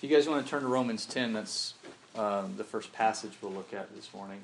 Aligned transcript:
If 0.00 0.08
you 0.08 0.16
guys 0.16 0.26
want 0.26 0.42
to 0.42 0.50
turn 0.50 0.62
to 0.62 0.66
Romans 0.66 1.04
10, 1.04 1.34
that's 1.34 1.74
um, 2.16 2.54
the 2.56 2.64
first 2.64 2.90
passage 2.90 3.32
we'll 3.42 3.52
look 3.52 3.74
at 3.74 3.94
this 3.94 4.08
morning. 4.14 4.40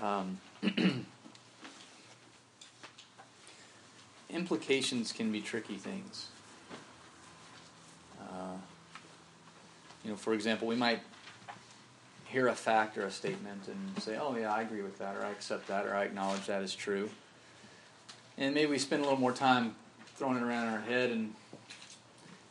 Um, 0.00 0.40
implications 4.30 5.12
can 5.12 5.30
be 5.30 5.42
tricky 5.42 5.76
things. 5.76 6.28
Uh, 8.18 8.56
you 10.04 10.10
know, 10.10 10.16
for 10.16 10.32
example, 10.32 10.66
we 10.66 10.74
might 10.74 11.00
hear 12.24 12.48
a 12.48 12.54
fact 12.54 12.96
or 12.96 13.04
a 13.04 13.10
statement 13.10 13.68
and 13.68 14.02
say, 14.02 14.16
"Oh, 14.16 14.34
yeah, 14.34 14.54
I 14.54 14.62
agree 14.62 14.80
with 14.80 14.96
that," 15.00 15.16
or 15.16 15.26
"I 15.26 15.32
accept 15.32 15.66
that," 15.66 15.84
or 15.84 15.94
"I 15.94 16.04
acknowledge 16.04 16.46
that 16.46 16.62
is 16.62 16.74
true." 16.74 17.10
And 18.38 18.54
maybe 18.54 18.70
we 18.70 18.78
spend 18.78 19.02
a 19.02 19.04
little 19.04 19.20
more 19.20 19.32
time 19.32 19.74
throwing 20.16 20.38
it 20.38 20.42
around 20.42 20.68
in 20.68 20.72
our 20.72 20.80
head, 20.80 21.10
and 21.10 21.34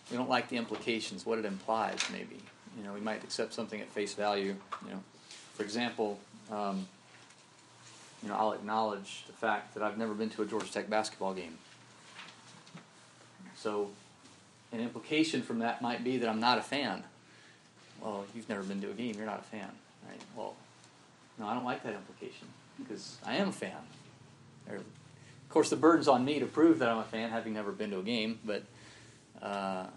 we 0.09 0.17
don't 0.17 0.29
like 0.29 0.49
the 0.49 0.57
implications, 0.57 1.25
what 1.25 1.39
it 1.39 1.45
implies. 1.45 1.99
Maybe 2.11 2.37
you 2.77 2.83
know, 2.83 2.93
we 2.93 2.99
might 2.99 3.23
accept 3.23 3.53
something 3.53 3.81
at 3.81 3.89
face 3.89 4.13
value. 4.13 4.55
You 4.85 4.91
know, 4.91 5.03
for 5.55 5.63
example. 5.63 6.19
Um, 6.51 6.87
you 8.23 8.29
know, 8.29 8.35
I'll 8.35 8.51
acknowledge 8.51 9.23
the 9.27 9.33
fact 9.33 9.73
that 9.73 9.83
I've 9.83 9.97
never 9.97 10.13
been 10.13 10.29
to 10.31 10.41
a 10.41 10.45
Georgia 10.45 10.71
Tech 10.71 10.89
basketball 10.89 11.33
game. 11.33 11.57
So, 13.55 13.89
an 14.71 14.79
implication 14.79 15.41
from 15.41 15.59
that 15.59 15.81
might 15.81 16.03
be 16.03 16.17
that 16.17 16.29
I'm 16.29 16.39
not 16.39 16.57
a 16.57 16.61
fan. 16.61 17.03
Well, 18.01 18.25
you've 18.35 18.49
never 18.49 18.63
been 18.63 18.81
to 18.81 18.89
a 18.89 18.93
game, 18.93 19.15
you're 19.15 19.25
not 19.25 19.39
a 19.39 19.43
fan, 19.43 19.69
right? 20.07 20.21
Well, 20.35 20.55
no, 21.37 21.47
I 21.47 21.53
don't 21.53 21.65
like 21.65 21.83
that 21.83 21.93
implication 21.93 22.47
because 22.77 23.17
I 23.25 23.35
am 23.35 23.49
a 23.49 23.53
fan. 23.53 23.77
of 24.69 24.83
course, 25.49 25.69
the 25.69 25.75
burden's 25.75 26.07
on 26.07 26.23
me 26.23 26.39
to 26.39 26.45
prove 26.45 26.79
that 26.79 26.89
I'm 26.89 26.99
a 26.99 27.03
fan, 27.03 27.29
having 27.29 27.53
never 27.53 27.71
been 27.71 27.91
to 27.91 27.99
a 27.99 28.03
game. 28.03 28.39
But 28.45 28.63
uh, 29.41 29.87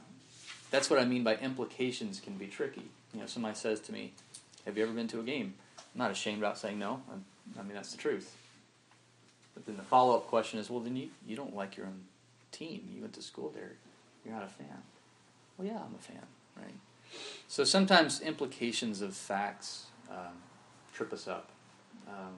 that's 0.70 0.88
what 0.88 0.98
I 0.98 1.04
mean 1.04 1.24
by 1.24 1.36
implications 1.36 2.20
can 2.20 2.34
be 2.34 2.46
tricky. 2.46 2.90
You 3.12 3.20
know, 3.20 3.26
somebody 3.26 3.56
says 3.56 3.80
to 3.80 3.92
me, 3.92 4.12
"Have 4.64 4.76
you 4.76 4.84
ever 4.84 4.92
been 4.92 5.08
to 5.08 5.20
a 5.20 5.24
game?" 5.24 5.54
I'm 5.76 5.98
not 5.98 6.10
ashamed 6.10 6.38
about 6.38 6.56
saying 6.58 6.78
no. 6.78 7.02
I'm 7.12 7.24
I 7.58 7.62
mean, 7.62 7.74
that's 7.74 7.92
the 7.92 7.98
truth. 7.98 8.36
But 9.54 9.66
then 9.66 9.76
the 9.76 9.82
follow 9.82 10.16
up 10.16 10.28
question 10.28 10.58
is, 10.58 10.70
well, 10.70 10.80
then 10.80 10.96
you, 10.96 11.08
you 11.26 11.36
don't 11.36 11.54
like 11.54 11.76
your 11.76 11.86
own 11.86 12.02
team. 12.50 12.88
You 12.94 13.02
went 13.02 13.14
to 13.14 13.22
school 13.22 13.50
there. 13.54 13.72
You're 14.24 14.34
not 14.34 14.44
a 14.44 14.48
fan. 14.48 14.82
Well, 15.58 15.66
yeah, 15.66 15.78
I'm 15.78 15.94
a 15.94 16.02
fan, 16.02 16.22
right? 16.56 16.74
So 17.48 17.64
sometimes 17.64 18.20
implications 18.20 19.02
of 19.02 19.14
facts 19.14 19.86
um, 20.10 20.38
trip 20.94 21.12
us 21.12 21.28
up. 21.28 21.50
Um, 22.08 22.34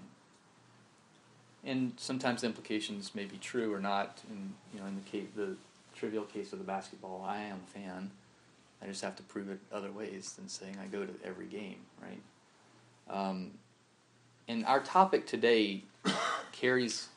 and 1.64 1.92
sometimes 1.96 2.40
the 2.40 2.48
implications 2.48 3.14
may 3.14 3.24
be 3.24 3.36
true 3.36 3.72
or 3.72 3.80
not. 3.80 4.20
And 4.28 4.54
you 4.72 4.80
know, 4.80 4.86
in 4.86 4.96
the 4.96 5.02
case, 5.02 5.28
the 5.36 5.56
trivial 5.94 6.24
case 6.24 6.52
of 6.52 6.58
the 6.58 6.64
basketball, 6.64 7.24
I 7.26 7.38
am 7.38 7.60
a 7.66 7.70
fan. 7.70 8.10
I 8.82 8.86
just 8.86 9.02
have 9.02 9.16
to 9.16 9.22
prove 9.22 9.48
it 9.48 9.60
other 9.72 9.90
ways 9.90 10.32
than 10.32 10.48
saying 10.48 10.76
I 10.82 10.86
go 10.86 11.06
to 11.06 11.12
every 11.24 11.46
game, 11.46 11.78
right? 12.02 12.20
Um, 13.08 13.52
and 14.48 14.64
our 14.66 14.80
topic 14.80 15.26
today 15.26 15.84
carries 16.52 17.08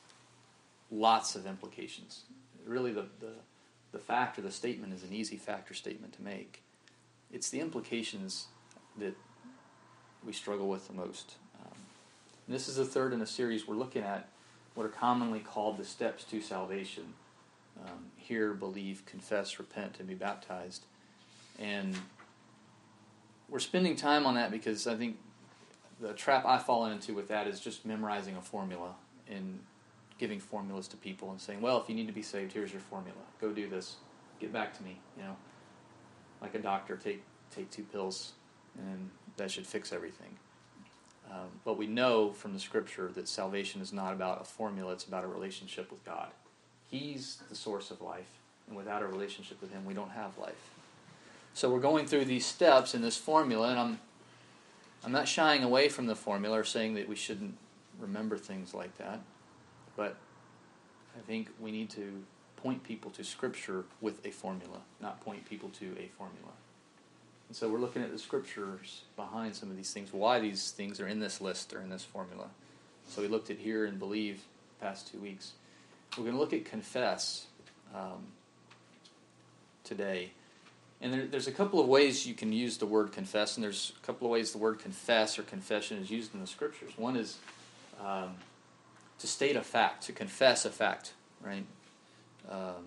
lots 0.92 1.36
of 1.36 1.46
implications. 1.46 2.22
Really, 2.66 2.94
the, 2.94 3.06
the, 3.20 3.34
the 3.92 4.00
fact 4.00 4.38
or 4.38 4.42
the 4.42 4.52
statement 4.52 4.94
is 4.94 5.04
an 5.04 5.14
easy 5.14 5.38
factor 5.38 5.74
statement 5.74 6.14
to 6.14 6.22
make. 6.22 6.64
It's 7.32 7.50
the 7.50 7.60
implications 7.60 8.48
that 8.98 9.16
we 10.26 10.32
struggle 10.34 10.70
with 10.70 10.88
the 10.88 10.94
most. 10.94 11.36
Um, 11.60 11.78
this 12.48 12.68
is 12.68 12.78
the 12.78 12.86
third 12.86 13.14
in 13.14 13.22
a 13.22 13.28
series 13.28 13.68
we're 13.68 13.76
looking 13.76 14.04
at 14.04 14.30
what 14.76 14.86
are 14.86 14.90
commonly 14.90 15.40
called 15.40 15.78
the 15.78 15.86
steps 15.86 16.24
to 16.26 16.40
salvation 16.40 17.14
um, 17.86 18.06
hear, 18.16 18.54
believe, 18.54 19.06
confess, 19.06 19.60
repent, 19.60 19.98
and 20.00 20.08
be 20.08 20.16
baptized. 20.16 20.86
And 21.60 21.98
we're 23.50 23.60
spending 23.60 23.96
time 23.96 24.26
on 24.26 24.36
that 24.36 24.52
because 24.52 24.88
I 24.88 24.96
think 24.96 25.18
the 26.00 26.14
trap 26.14 26.46
I've 26.46 26.66
fallen 26.66 26.92
into 26.92 27.14
with 27.14 27.28
that 27.30 27.48
is 27.48 27.60
just 27.60 27.86
memorizing 27.86 28.36
a 28.36 28.42
formula 28.42 28.96
and 29.30 29.60
giving 30.18 30.40
formulas 30.40 30.88
to 30.90 30.98
people 30.98 31.32
and 31.32 31.40
saying, 31.40 31.62
well, 31.62 31.82
if 31.82 31.90
you 31.90 31.96
need 31.96 32.08
to 32.08 32.14
be 32.14 32.22
saved, 32.22 32.54
here's 32.54 32.72
your 32.72 32.82
formula. 32.82 33.20
Go 33.40 33.52
do 33.52 33.68
this. 33.70 33.98
Get 34.40 34.54
back 34.54 34.76
to 34.78 34.84
me. 34.84 35.00
You 35.18 35.24
know, 35.24 35.36
like 36.42 36.56
a 36.56 36.60
doctor, 36.60 36.96
take 36.96 37.24
take 37.50 37.72
two 37.72 37.84
pills, 37.84 38.34
and 38.78 39.10
that 39.38 39.50
should 39.50 39.66
fix 39.66 39.92
everything. 39.92 40.38
Um, 41.32 41.48
but 41.66 41.78
we 41.78 41.88
know 41.88 42.32
from 42.32 42.54
the 42.54 42.60
scripture 42.60 43.12
that 43.16 43.28
salvation 43.28 43.82
is 43.82 43.92
not 43.92 44.14
about 44.14 44.42
a 44.42 44.44
formula; 44.44 44.94
it's 44.94 45.06
about 45.06 45.24
a 45.24 45.28
relationship 45.28 45.92
with 45.92 46.04
God. 46.06 46.30
He's 46.90 47.40
the 47.50 47.56
source 47.56 47.92
of 47.92 48.02
life, 48.02 48.30
and 48.68 48.78
without 48.78 49.04
a 49.04 49.08
relationship 49.08 49.60
with 49.62 49.72
Him, 49.72 49.86
we 49.86 49.94
don't 49.94 50.12
have 50.12 50.38
life. 50.38 50.72
So 51.54 51.70
we're 51.70 51.80
going 51.80 52.06
through 52.06 52.26
these 52.26 52.46
steps 52.46 52.94
in 52.94 53.02
this 53.02 53.18
formula, 53.18 53.70
and 53.70 53.80
I'm 53.80 54.00
I'm 55.04 55.12
not 55.12 55.28
shying 55.28 55.64
away 55.64 55.90
from 55.90 56.08
the 56.08 56.16
formula 56.16 56.60
or 56.60 56.64
saying 56.64 56.96
that 56.96 57.08
we 57.08 57.16
shouldn't 57.16 57.56
remember 58.00 58.38
things 58.38 58.74
like 58.74 58.98
that, 58.98 59.22
but 59.96 60.18
I 61.16 61.22
think 61.22 61.50
we 61.60 61.72
need 61.72 61.90
to 61.92 62.24
point 62.58 62.84
people 62.84 63.12
to 63.12 63.24
Scripture 63.24 63.86
with 64.02 64.26
a 64.26 64.32
formula, 64.32 64.80
not 65.00 65.22
point 65.22 65.46
people 65.46 65.70
to 65.70 65.86
a 65.98 66.10
formula. 66.18 66.52
And 67.48 67.56
so 67.56 67.70
we're 67.70 67.80
looking 67.80 68.02
at 68.02 68.12
the 68.12 68.20
Scriptures 68.20 69.04
behind 69.16 69.56
some 69.56 69.70
of 69.72 69.78
these 69.78 69.94
things, 69.94 70.12
why 70.12 70.40
these 70.40 70.72
things 70.72 71.00
are 71.00 71.08
in 71.08 71.20
this 71.20 71.40
list 71.40 71.74
or 71.74 71.82
in 71.82 71.90
this 71.90 72.04
formula. 72.04 72.48
So 73.08 73.22
we 73.22 73.28
looked 73.28 73.50
at 73.50 73.58
hear 73.58 73.86
and 73.86 73.98
believe 73.98 74.44
past 74.82 75.12
two 75.12 75.20
weeks. 75.20 75.54
We're 76.18 76.26
going 76.26 76.36
to 76.36 76.40
look 76.40 76.54
at 76.54 76.66
confess 76.66 77.46
um, 77.94 78.28
today. 79.84 80.32
And 81.00 81.14
there, 81.14 81.26
there's 81.26 81.48
a 81.48 81.52
couple 81.52 81.80
of 81.80 81.88
ways 81.88 82.26
you 82.26 82.34
can 82.34 82.52
use 82.52 82.78
the 82.78 82.88
word 82.88 83.12
confess, 83.12 83.56
and 83.56 83.64
there's 83.64 83.94
a 84.02 84.06
couple 84.06 84.28
of 84.28 84.32
ways 84.32 84.52
the 84.52 84.58
word 84.58 84.80
confess 84.80 85.38
or 85.38 85.44
confession 85.44 85.98
is 85.98 86.10
used 86.10 86.34
in 86.34 86.42
the 86.42 86.48
scriptures. 86.48 86.92
One 86.98 87.16
is 87.16 87.38
um, 88.04 88.36
to 89.20 89.28
state 89.28 89.56
a 89.56 89.62
fact, 89.62 90.04
to 90.04 90.12
confess 90.12 90.66
a 90.66 90.70
fact, 90.70 91.14
right? 91.42 91.66
Um, 92.50 92.86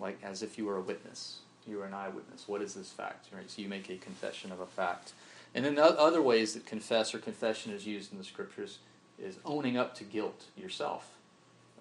like 0.00 0.18
as 0.22 0.42
if 0.42 0.58
you 0.58 0.66
were 0.66 0.76
a 0.76 0.80
witness, 0.80 1.38
you 1.66 1.78
were 1.78 1.86
an 1.86 1.94
eyewitness. 1.94 2.46
What 2.46 2.62
is 2.62 2.74
this 2.74 2.90
fact, 2.90 3.26
right? 3.34 3.50
So 3.50 3.62
you 3.62 3.68
make 3.68 3.90
a 3.90 3.96
confession 3.96 4.52
of 4.52 4.60
a 4.60 4.66
fact. 4.66 5.12
And 5.54 5.64
then 5.64 5.74
the 5.74 5.84
other 5.84 6.22
ways 6.22 6.54
that 6.54 6.66
confess 6.66 7.14
or 7.14 7.18
confession 7.18 7.72
is 7.72 7.86
used 7.86 8.12
in 8.12 8.18
the 8.18 8.24
scriptures 8.24 8.78
is 9.20 9.38
owning 9.44 9.76
up 9.76 9.94
to 9.96 10.04
guilt 10.04 10.44
yourself, 10.56 11.10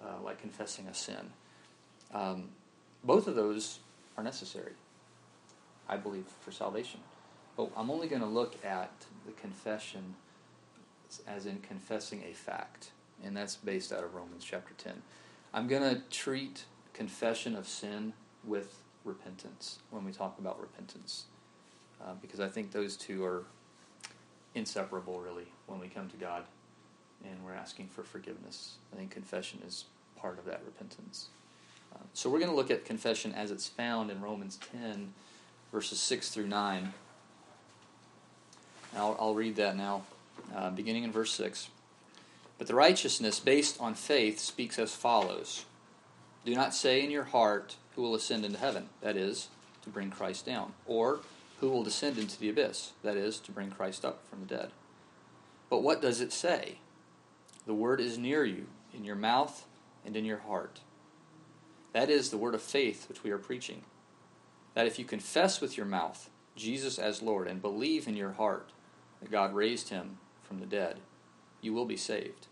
uh, 0.03 0.21
like 0.23 0.39
confessing 0.41 0.87
a 0.87 0.93
sin. 0.93 1.31
Um, 2.13 2.49
both 3.03 3.27
of 3.27 3.35
those 3.35 3.79
are 4.17 4.23
necessary, 4.23 4.73
I 5.87 5.97
believe, 5.97 6.25
for 6.41 6.51
salvation. 6.51 6.99
But 7.55 7.71
I'm 7.75 7.91
only 7.91 8.07
going 8.07 8.21
to 8.21 8.27
look 8.27 8.63
at 8.63 8.91
the 9.25 9.31
confession 9.33 10.15
as 11.27 11.45
in 11.45 11.59
confessing 11.59 12.23
a 12.29 12.33
fact, 12.33 12.91
and 13.23 13.35
that's 13.35 13.55
based 13.55 13.91
out 13.91 14.03
of 14.03 14.13
Romans 14.13 14.43
chapter 14.45 14.73
10. 14.77 15.01
I'm 15.53 15.67
going 15.67 15.81
to 15.81 16.01
treat 16.09 16.65
confession 16.93 17.55
of 17.55 17.67
sin 17.67 18.13
with 18.43 18.83
repentance 19.03 19.79
when 19.89 20.05
we 20.05 20.11
talk 20.11 20.37
about 20.39 20.61
repentance, 20.61 21.25
uh, 22.01 22.13
because 22.21 22.39
I 22.39 22.47
think 22.47 22.71
those 22.71 22.95
two 22.95 23.23
are 23.25 23.43
inseparable, 24.53 25.19
really, 25.19 25.47
when 25.65 25.79
we 25.79 25.87
come 25.87 26.07
to 26.09 26.17
God 26.17 26.43
and 27.23 27.43
we're 27.43 27.53
asking 27.53 27.87
for 27.87 28.03
forgiveness. 28.03 28.75
I 28.93 28.97
think 28.97 29.11
confession 29.11 29.61
is 29.65 29.85
part 30.15 30.39
of 30.39 30.45
that 30.45 30.61
repentance 30.65 31.29
so 32.13 32.29
we're 32.29 32.39
going 32.39 32.51
to 32.51 32.55
look 32.55 32.71
at 32.71 32.85
confession 32.85 33.33
as 33.33 33.51
it's 33.51 33.67
found 33.67 34.11
in 34.11 34.21
Romans 34.21 34.59
10, 34.71 35.13
verses 35.71 35.99
6 35.99 36.29
through 36.29 36.47
9. 36.47 36.93
I'll, 38.95 39.15
I'll, 39.19 39.35
read 39.35 39.55
that 39.57 39.77
now, 39.77 40.03
uh, 40.55 40.71
beginning 40.71 41.03
in 41.03 41.11
verse 41.11 41.31
6. 41.31 41.69
But 42.57 42.67
the 42.67 42.75
righteousness 42.75 43.39
based 43.39 43.79
on 43.79 43.93
faith 43.93 44.39
speaks 44.39 44.79
as 44.79 44.93
follows 44.93 45.65
Do 46.45 46.53
not 46.55 46.73
say 46.73 47.03
in 47.03 47.11
your 47.11 47.25
heart, 47.25 47.75
Who 47.95 48.01
will 48.01 48.15
ascend 48.15 48.43
into 48.43 48.57
heaven? 48.57 48.89
That 49.01 49.15
is, 49.15 49.49
to 49.83 49.89
bring 49.89 50.09
Christ 50.09 50.45
down. 50.45 50.73
Or, 50.87 51.19
Who 51.59 51.69
will 51.69 51.83
descend 51.83 52.17
into 52.17 52.39
the 52.39 52.49
abyss? 52.49 52.93
That 53.03 53.15
is, 53.15 53.39
to 53.41 53.51
bring 53.51 53.69
Christ 53.69 54.03
up 54.03 54.27
from 54.27 54.41
the 54.41 54.55
dead. 54.55 54.71
But 55.69 55.83
what 55.83 56.01
does 56.01 56.19
it 56.19 56.33
say? 56.33 56.79
The 57.69 57.75
word 57.75 58.01
is 58.01 58.17
near 58.17 58.43
you, 58.43 58.65
in 58.95 59.03
your 59.03 59.15
mouth 59.15 59.67
and 60.03 60.15
in 60.15 60.25
your 60.25 60.39
heart. 60.39 60.79
That 61.93 62.09
is 62.09 62.31
the 62.31 62.37
word 62.39 62.55
of 62.55 62.63
faith 62.63 63.07
which 63.07 63.23
we 63.23 63.29
are 63.29 63.37
preaching. 63.37 63.83
That 64.73 64.87
if 64.87 64.97
you 64.97 65.05
confess 65.05 65.61
with 65.61 65.77
your 65.77 65.85
mouth 65.85 66.31
Jesus 66.55 66.97
as 66.97 67.21
Lord 67.21 67.47
and 67.47 67.61
believe 67.61 68.07
in 68.07 68.15
your 68.15 68.31
heart 68.31 68.71
that 69.21 69.29
God 69.29 69.53
raised 69.53 69.89
him 69.89 70.17
from 70.41 70.59
the 70.59 70.65
dead, 70.65 70.99
you 71.61 71.71
will 71.71 71.85
be 71.85 71.95
saved. 71.95 72.47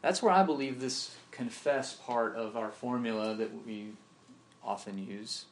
That's 0.00 0.22
where 0.22 0.32
I 0.32 0.44
believe 0.44 0.80
this 0.80 1.16
confess 1.32 1.94
part 1.94 2.36
of 2.36 2.56
our 2.56 2.70
formula 2.70 3.34
that 3.34 3.66
we 3.66 3.88
often 4.62 5.04
use. 5.04 5.46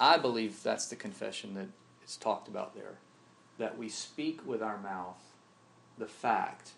I 0.00 0.18
believe 0.18 0.64
that's 0.64 0.88
the 0.88 0.96
confession 0.96 1.54
that 1.54 1.68
is 2.04 2.16
talked 2.16 2.48
about 2.48 2.74
there. 2.74 2.96
That 3.58 3.78
we 3.78 3.88
speak 3.88 4.44
with 4.44 4.64
our 4.64 4.78
mouth 4.78 5.31
the 5.98 6.06
fact 6.06 6.72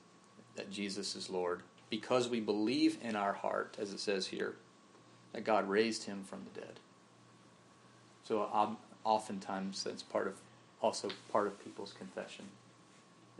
that 0.56 0.70
Jesus 0.70 1.16
is 1.16 1.30
Lord 1.30 1.62
because 1.90 2.28
we 2.28 2.40
believe 2.40 2.98
in 3.02 3.16
our 3.16 3.32
heart, 3.32 3.76
as 3.80 3.92
it 3.92 4.00
says 4.00 4.26
here, 4.28 4.56
that 5.32 5.44
God 5.44 5.68
raised 5.68 6.04
him 6.04 6.24
from 6.24 6.40
the 6.44 6.60
dead. 6.60 6.80
So 8.24 8.48
um, 8.52 8.78
oftentimes 9.04 9.84
that's 9.84 10.02
part 10.02 10.26
of 10.26 10.34
also 10.80 11.08
part 11.30 11.46
of 11.46 11.62
people's 11.62 11.92
confession 11.92 12.44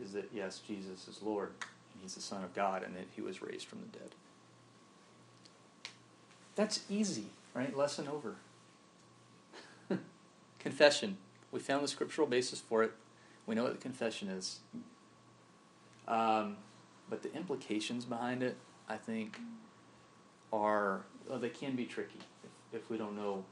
is 0.02 0.12
that 0.12 0.30
yes, 0.32 0.60
Jesus 0.66 1.08
is 1.08 1.22
Lord 1.22 1.50
and 1.92 2.02
He's 2.02 2.14
the 2.14 2.20
Son 2.20 2.44
of 2.44 2.54
God 2.54 2.82
and 2.82 2.94
that 2.96 3.06
He 3.14 3.20
was 3.20 3.42
raised 3.42 3.66
from 3.66 3.80
the 3.80 3.98
dead. 3.98 4.10
That's 6.56 6.80
easy, 6.88 7.26
right? 7.54 7.76
Lesson 7.76 8.08
over. 8.08 8.36
confession. 10.58 11.16
We 11.50 11.60
found 11.60 11.84
the 11.84 11.88
scriptural 11.88 12.26
basis 12.26 12.60
for 12.60 12.82
it. 12.82 12.92
We 13.46 13.54
know 13.54 13.64
what 13.64 13.72
the 13.72 13.78
confession 13.78 14.28
is. 14.28 14.60
Um, 16.06 16.56
but 17.08 17.22
the 17.22 17.32
implications 17.34 18.04
behind 18.04 18.42
it, 18.42 18.56
I 18.88 18.96
think, 18.96 19.38
are 20.52 21.04
they 21.30 21.48
can 21.48 21.74
be 21.74 21.84
tricky 21.84 22.18
if, 22.42 22.82
if 22.82 22.90
we 22.90 22.96
don't 22.98 23.16
know 23.16 23.44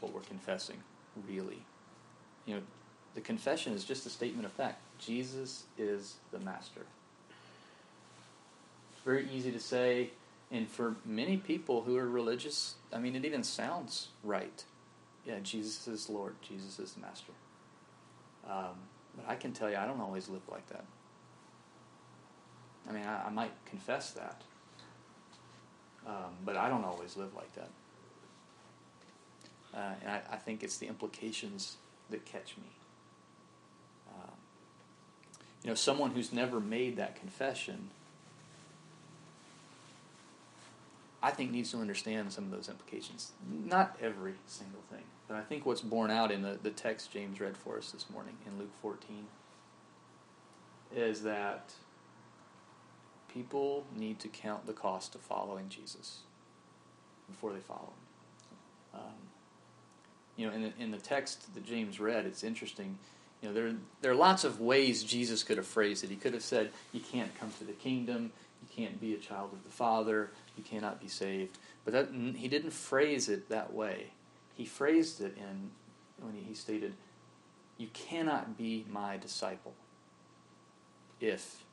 what 0.00 0.12
we're 0.12 0.20
confessing 0.20 0.82
really. 1.28 1.62
You 2.46 2.56
know, 2.56 2.62
the 3.14 3.20
confession 3.20 3.72
is 3.72 3.84
just 3.84 4.06
a 4.06 4.10
statement 4.10 4.46
of 4.46 4.52
fact. 4.52 4.80
Jesus 4.98 5.64
is 5.76 6.16
the 6.30 6.38
master. 6.38 6.82
It's 8.92 9.02
very 9.04 9.28
easy 9.32 9.50
to 9.52 9.60
say, 9.60 10.10
and 10.50 10.68
for 10.68 10.96
many 11.04 11.36
people 11.36 11.82
who 11.82 11.96
are 11.96 12.08
religious, 12.08 12.74
I 12.92 12.98
mean, 12.98 13.16
it 13.16 13.24
even 13.24 13.42
sounds 13.42 14.08
right. 14.22 14.64
Yeah, 15.26 15.40
Jesus 15.42 15.86
is 15.88 16.08
Lord. 16.08 16.36
Jesus 16.42 16.78
is 16.78 16.92
the 16.92 17.00
master. 17.00 17.32
Um, 18.48 18.76
but 19.16 19.26
I 19.28 19.34
can 19.34 19.52
tell 19.52 19.70
you, 19.70 19.76
I 19.76 19.86
don't 19.86 20.00
always 20.00 20.28
live 20.28 20.42
like 20.50 20.66
that. 20.68 20.84
I 22.88 22.92
mean, 22.92 23.04
I, 23.04 23.26
I 23.26 23.30
might 23.30 23.52
confess 23.66 24.12
that, 24.12 24.42
um, 26.06 26.32
but 26.44 26.56
I 26.56 26.68
don't 26.68 26.84
always 26.84 27.16
live 27.16 27.34
like 27.34 27.52
that. 27.54 27.70
Uh, 29.74 29.94
and 30.02 30.10
I, 30.10 30.22
I, 30.32 30.36
think 30.36 30.62
it's 30.62 30.78
the 30.78 30.86
implications 30.86 31.76
that 32.08 32.24
catch 32.24 32.56
me. 32.56 32.70
Um, 34.10 34.32
you 35.62 35.68
know, 35.68 35.74
someone 35.74 36.12
who's 36.12 36.32
never 36.32 36.58
made 36.58 36.96
that 36.96 37.14
confession, 37.14 37.90
I 41.22 41.30
think 41.30 41.50
needs 41.50 41.70
to 41.72 41.78
understand 41.78 42.32
some 42.32 42.44
of 42.44 42.50
those 42.50 42.68
implications. 42.70 43.32
Not 43.66 43.98
every 44.00 44.34
single 44.46 44.80
thing, 44.90 45.04
but 45.28 45.36
I 45.36 45.42
think 45.42 45.66
what's 45.66 45.82
borne 45.82 46.10
out 46.10 46.32
in 46.32 46.40
the, 46.40 46.58
the 46.62 46.70
text 46.70 47.12
James 47.12 47.38
read 47.38 47.56
for 47.56 47.76
us 47.76 47.90
this 47.90 48.06
morning 48.10 48.38
in 48.46 48.58
Luke 48.58 48.72
14 48.80 49.26
is 50.96 51.22
that 51.22 51.74
people 53.32 53.84
need 53.96 54.18
to 54.20 54.28
count 54.28 54.66
the 54.66 54.72
cost 54.72 55.14
of 55.14 55.20
following 55.20 55.68
Jesus 55.68 56.20
before 57.28 57.52
they 57.52 57.60
follow 57.60 57.92
him. 57.92 59.00
Um, 59.00 59.28
you 60.36 60.46
know, 60.46 60.54
in 60.54 60.62
the, 60.62 60.72
in 60.78 60.90
the 60.90 60.98
text 60.98 61.54
that 61.54 61.66
James 61.66 62.00
read, 62.00 62.26
it's 62.26 62.42
interesting. 62.42 62.98
You 63.42 63.48
know, 63.48 63.54
there 63.54 63.72
there 64.00 64.12
are 64.12 64.16
lots 64.16 64.44
of 64.44 64.60
ways 64.60 65.04
Jesus 65.04 65.44
could 65.44 65.56
have 65.56 65.66
phrased 65.66 66.04
it. 66.04 66.10
He 66.10 66.16
could 66.16 66.34
have 66.34 66.42
said, 66.42 66.70
"You 66.92 67.00
can't 67.00 67.34
come 67.38 67.52
to 67.58 67.64
the 67.64 67.72
kingdom. 67.72 68.32
You 68.62 68.68
can't 68.74 69.00
be 69.00 69.14
a 69.14 69.18
child 69.18 69.52
of 69.52 69.62
the 69.64 69.70
Father. 69.70 70.30
You 70.56 70.64
cannot 70.64 71.00
be 71.00 71.08
saved." 71.08 71.58
But 71.84 71.92
that, 71.92 72.08
he 72.36 72.48
didn't 72.48 72.72
phrase 72.72 73.28
it 73.28 73.48
that 73.48 73.72
way. 73.72 74.12
He 74.56 74.64
phrased 74.64 75.20
it 75.20 75.36
in 75.36 75.70
when 76.20 76.34
he 76.34 76.54
stated, 76.54 76.94
"You 77.76 77.88
cannot 77.92 78.56
be 78.56 78.84
my 78.88 79.16
disciple 79.16 79.74
if 81.20 81.64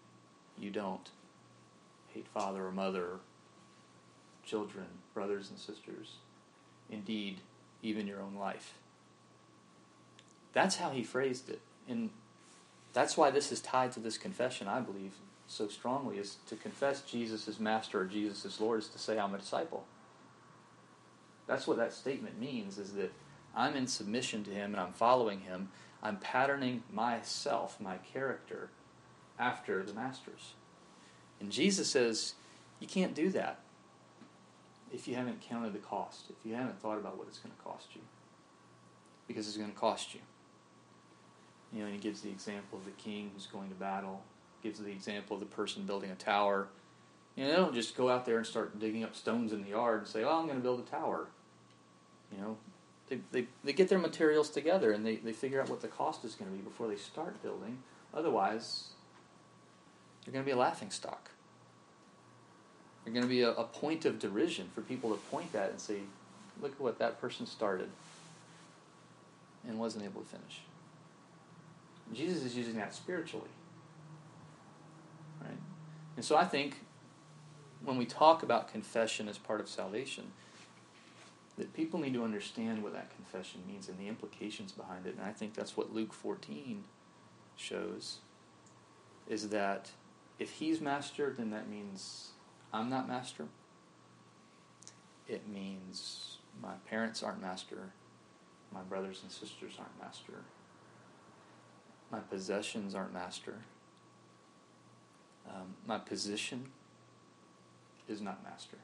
you 0.57 0.69
don't 0.69 1.09
hate 2.15 2.27
father 2.27 2.65
or 2.65 2.71
mother, 2.71 3.19
children, 4.43 4.85
brothers 5.13 5.49
and 5.49 5.59
sisters, 5.59 6.15
indeed, 6.89 7.41
even 7.83 8.07
your 8.07 8.21
own 8.21 8.35
life. 8.35 8.75
That's 10.53 10.77
how 10.77 10.91
he 10.91 11.03
phrased 11.03 11.49
it. 11.49 11.59
And 11.87 12.09
that's 12.93 13.17
why 13.17 13.29
this 13.29 13.51
is 13.51 13.59
tied 13.59 13.91
to 13.91 13.99
this 13.99 14.17
confession, 14.17 14.67
I 14.67 14.79
believe, 14.79 15.15
so 15.47 15.67
strongly, 15.67 16.17
is 16.17 16.37
to 16.47 16.55
confess 16.55 17.01
Jesus 17.01 17.47
as 17.47 17.59
master 17.59 17.99
or 17.99 18.05
Jesus 18.05 18.45
as 18.45 18.61
Lord 18.61 18.79
is 18.79 18.87
to 18.89 18.97
say, 18.97 19.19
I'm 19.19 19.35
a 19.35 19.37
disciple. 19.37 19.85
That's 21.45 21.67
what 21.67 21.77
that 21.77 21.93
statement 21.93 22.39
means, 22.39 22.77
is 22.77 22.93
that 22.93 23.11
I'm 23.55 23.75
in 23.75 23.87
submission 23.87 24.43
to 24.45 24.51
him 24.51 24.73
and 24.73 24.79
I'm 24.79 24.93
following 24.93 25.41
him. 25.41 25.69
I'm 26.01 26.17
patterning 26.17 26.83
myself, 26.91 27.79
my 27.79 27.97
character, 27.97 28.69
after 29.37 29.83
the 29.83 29.93
master's. 29.93 30.53
And 31.39 31.51
Jesus 31.51 31.89
says, 31.89 32.33
you 32.79 32.87
can't 32.87 33.13
do 33.13 33.29
that 33.31 33.59
if 34.93 35.07
you 35.07 35.15
haven't 35.15 35.41
counted 35.41 35.73
the 35.73 35.79
cost, 35.79 36.25
if 36.29 36.35
you 36.45 36.55
haven't 36.55 36.79
thought 36.81 36.97
about 36.97 37.17
what 37.17 37.27
it's 37.27 37.39
going 37.39 37.53
to 37.55 37.63
cost 37.63 37.87
you. 37.93 38.01
Because 39.27 39.47
it's 39.47 39.57
going 39.57 39.71
to 39.71 39.77
cost 39.77 40.13
you. 40.13 40.21
You 41.73 41.79
know, 41.79 41.85
and 41.85 41.95
he 41.95 41.99
gives 41.99 42.21
the 42.21 42.29
example 42.29 42.77
of 42.77 42.85
the 42.85 42.91
king 42.91 43.31
who's 43.33 43.47
going 43.47 43.69
to 43.69 43.75
battle, 43.75 44.21
gives 44.63 44.79
the 44.79 44.91
example 44.91 45.35
of 45.35 45.41
the 45.41 45.47
person 45.47 45.83
building 45.83 46.11
a 46.11 46.15
tower. 46.15 46.67
You 47.35 47.43
know, 47.43 47.49
they 47.49 47.55
don't 47.55 47.73
just 47.73 47.97
go 47.97 48.09
out 48.09 48.25
there 48.25 48.37
and 48.37 48.45
start 48.45 48.79
digging 48.79 49.03
up 49.03 49.15
stones 49.15 49.51
in 49.51 49.63
the 49.63 49.69
yard 49.69 49.99
and 49.99 50.07
say, 50.07 50.23
oh, 50.23 50.39
I'm 50.39 50.45
going 50.45 50.57
to 50.57 50.63
build 50.63 50.79
a 50.79 50.89
tower. 50.89 51.27
You 52.31 52.41
know, 52.41 52.57
they, 53.09 53.19
they, 53.31 53.47
they 53.63 53.73
get 53.73 53.89
their 53.89 53.99
materials 53.99 54.49
together 54.49 54.91
and 54.91 55.05
they, 55.05 55.17
they 55.17 55.33
figure 55.33 55.61
out 55.61 55.69
what 55.69 55.81
the 55.81 55.87
cost 55.87 56.23
is 56.23 56.35
going 56.35 56.49
to 56.49 56.55
be 56.55 56.63
before 56.63 56.87
they 56.87 56.95
start 56.95 57.41
building. 57.43 57.79
Otherwise, 58.13 58.89
you're 60.25 60.33
going 60.33 60.43
to 60.43 60.47
be 60.47 60.53
a 60.53 60.57
laughing 60.57 60.89
stock. 60.89 61.31
You're 63.05 63.13
going 63.13 63.25
to 63.25 63.29
be 63.29 63.41
a, 63.41 63.51
a 63.51 63.65
point 63.65 64.05
of 64.05 64.17
derision 64.17 64.69
for 64.73 64.81
people 64.81 65.11
to 65.11 65.17
point 65.29 65.53
at 65.53 65.69
and 65.69 65.79
say, 65.79 65.99
look 66.61 66.71
at 66.71 66.81
what 66.81 66.97
that 66.99 67.21
person 67.21 67.45
started 67.45 67.89
and 69.67 69.79
wasn't 69.79 70.05
able 70.05 70.21
to 70.21 70.27
finish. 70.27 70.61
Jesus 72.13 72.43
is 72.43 72.55
using 72.55 72.75
that 72.75 72.93
spiritually. 72.93 73.49
Right? 75.41 75.57
And 76.15 76.25
so 76.25 76.35
I 76.35 76.45
think 76.45 76.77
when 77.83 77.97
we 77.97 78.05
talk 78.05 78.41
about 78.41 78.71
confession 78.71 79.27
as 79.27 79.37
part 79.37 79.59
of 79.59 79.67
salvation, 79.67 80.31
that 81.57 81.73
people 81.73 81.99
need 81.99 82.13
to 82.13 82.23
understand 82.23 82.83
what 82.83 82.93
that 82.93 83.09
confession 83.15 83.61
means 83.67 83.87
and 83.87 83.97
the 83.97 84.07
implications 84.07 84.71
behind 84.71 85.05
it. 85.05 85.15
And 85.15 85.25
I 85.25 85.31
think 85.31 85.53
that's 85.53 85.77
what 85.77 85.93
Luke 85.93 86.13
14 86.13 86.83
shows 87.55 88.17
is 89.27 89.49
that 89.49 89.91
if 90.39 90.51
he's 90.51 90.81
master, 90.81 91.33
then 91.35 91.51
that 91.51 91.69
means 91.69 92.31
I'm 92.73 92.89
not 92.89 93.07
master. 93.07 93.45
It 95.27 95.47
means 95.47 96.37
my 96.61 96.73
parents 96.89 97.23
aren't 97.23 97.41
master. 97.41 97.91
My 98.71 98.81
brothers 98.81 99.21
and 99.23 99.31
sisters 99.31 99.73
aren't 99.79 99.97
master. 99.99 100.43
My 102.11 102.19
possessions 102.19 102.93
aren't 102.93 103.13
master. 103.13 103.59
Um, 105.49 105.75
my 105.87 105.97
position 105.97 106.71
is 108.07 108.21
not 108.21 108.43
master. 108.43 108.77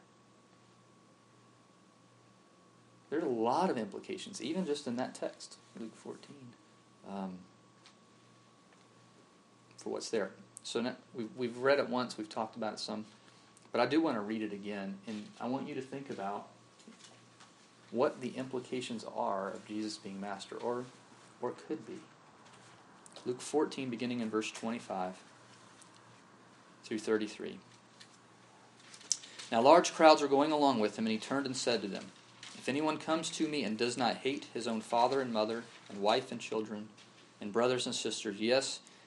There's 3.10 3.24
a 3.24 3.28
lot 3.28 3.70
of 3.70 3.78
implications, 3.78 4.42
even 4.42 4.66
just 4.66 4.88
in 4.88 4.96
that 4.96 5.14
text, 5.14 5.58
Luke 5.78 5.96
14, 5.96 6.36
um, 7.10 7.40
for 9.76 9.90
what's 9.90 10.10
there. 10.10 10.32
So 10.64 10.82
now, 10.82 10.96
we've, 11.14 11.30
we've 11.36 11.58
read 11.58 11.80
it 11.80 11.90
once, 11.90 12.18
we've 12.18 12.30
talked 12.30 12.56
about 12.56 12.74
it 12.74 12.80
some, 12.80 13.06
but 13.72 13.82
I 13.82 13.86
do 13.86 14.02
want 14.02 14.16
to 14.18 14.22
read 14.22 14.42
it 14.42 14.54
again, 14.54 14.98
and 15.08 15.26
I 15.40 15.48
want 15.48 15.68
you 15.68 15.76
to 15.76 15.82
think 15.82 16.10
about 16.10 16.48
what 17.90 18.22
the 18.22 18.30
implications 18.30 19.06
are 19.16 19.52
of 19.52 19.66
Jesus 19.66 19.98
being 19.98 20.22
master, 20.22 20.56
or, 20.58 20.86
or 21.42 21.52
could 21.68 21.86
be. 21.86 22.00
Luke 23.26 23.42
14, 23.42 23.90
beginning 23.90 24.20
in 24.22 24.30
verse 24.30 24.52
25 24.52 25.16
through 26.84 27.00
33. 27.00 27.60
Now 29.52 29.62
large 29.62 29.94
crowds 29.94 30.22
were 30.22 30.28
going 30.28 30.52
along 30.52 30.80
with 30.80 30.98
him, 30.98 31.06
and 31.06 31.12
he 31.12 31.18
turned 31.18 31.46
and 31.46 31.56
said 31.56 31.82
to 31.82 31.88
them, 31.88 32.06
If 32.56 32.70
anyone 32.70 32.98
comes 32.98 33.30
to 33.32 33.48
me 33.48 33.64
and 33.64 33.78
does 33.78 33.98
not 33.98 34.18
hate 34.18 34.48
his 34.54 34.68
own 34.68 34.82
father 34.82 35.20
and 35.20 35.34
mother, 35.34 35.64
and 35.90 36.02
wife 36.02 36.32
and 36.32 36.40
children, 36.40 36.88
and 37.42 37.52
brothers 37.52 37.86
and 37.86 37.94
sisters, 37.94 38.40
yes, 38.40 38.80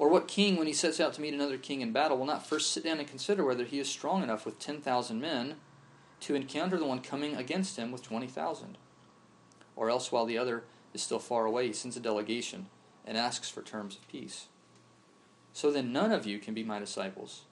Or 0.00 0.08
what 0.08 0.28
king, 0.28 0.56
when 0.56 0.66
he 0.66 0.72
sets 0.72 0.98
out 0.98 1.12
to 1.12 1.20
meet 1.20 1.34
another 1.34 1.58
king 1.58 1.82
in 1.82 1.92
battle, 1.92 2.16
will 2.16 2.24
not 2.24 2.46
first 2.46 2.72
sit 2.72 2.84
down 2.84 3.00
and 3.00 3.06
consider 3.06 3.44
whether 3.44 3.66
he 3.66 3.78
is 3.78 3.86
strong 3.86 4.22
enough 4.22 4.46
with 4.46 4.58
10,000 4.58 5.20
men 5.20 5.56
to 6.20 6.34
encounter 6.34 6.78
the 6.78 6.86
one 6.86 7.02
coming 7.02 7.36
against 7.36 7.76
him 7.76 7.92
with 7.92 8.02
20,000? 8.02 8.78
Or 9.76 9.90
else, 9.90 10.10
while 10.10 10.24
the 10.24 10.38
other 10.38 10.64
is 10.94 11.02
still 11.02 11.18
far 11.18 11.44
away, 11.44 11.66
he 11.66 11.74
sends 11.74 11.98
a 11.98 12.00
delegation 12.00 12.70
and 13.04 13.18
asks 13.18 13.50
for 13.50 13.60
terms 13.60 13.96
of 13.96 14.08
peace. 14.08 14.46
So 15.52 15.70
then, 15.70 15.92
none 15.92 16.12
of 16.12 16.24
you 16.24 16.38
can 16.38 16.54
be 16.54 16.64
my 16.64 16.78
disciples 16.78 17.42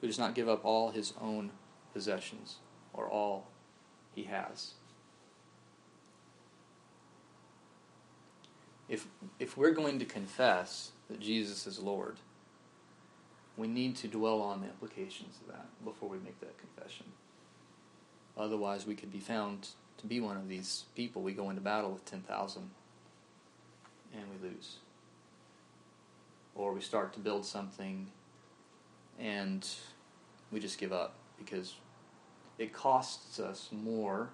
who 0.00 0.06
does 0.06 0.18
not 0.18 0.34
give 0.34 0.48
up 0.48 0.64
all 0.64 0.90
his 0.90 1.12
own 1.20 1.50
possessions 1.92 2.60
or 2.94 3.10
all 3.10 3.48
he 4.14 4.22
has. 4.22 4.72
If, 8.88 9.06
if 9.38 9.58
we're 9.58 9.72
going 9.72 9.98
to 9.98 10.06
confess 10.06 10.92
that 11.14 11.20
Jesus 11.20 11.64
is 11.68 11.78
Lord, 11.78 12.16
we 13.56 13.68
need 13.68 13.94
to 13.98 14.08
dwell 14.08 14.42
on 14.42 14.60
the 14.60 14.66
implications 14.66 15.36
of 15.40 15.54
that 15.54 15.66
before 15.84 16.08
we 16.08 16.18
make 16.18 16.40
that 16.40 16.58
confession. 16.58 17.06
Otherwise, 18.36 18.84
we 18.84 18.96
could 18.96 19.12
be 19.12 19.20
found 19.20 19.68
to 19.98 20.08
be 20.08 20.18
one 20.18 20.36
of 20.36 20.48
these 20.48 20.86
people. 20.96 21.22
We 21.22 21.32
go 21.32 21.50
into 21.50 21.62
battle 21.62 21.92
with 21.92 22.04
10,000 22.04 22.68
and 24.12 24.22
we 24.28 24.48
lose. 24.48 24.78
Or 26.56 26.72
we 26.72 26.80
start 26.80 27.12
to 27.12 27.20
build 27.20 27.46
something 27.46 28.08
and 29.16 29.64
we 30.50 30.58
just 30.58 30.78
give 30.78 30.92
up 30.92 31.14
because 31.38 31.74
it 32.58 32.72
costs 32.72 33.38
us 33.38 33.68
more 33.70 34.30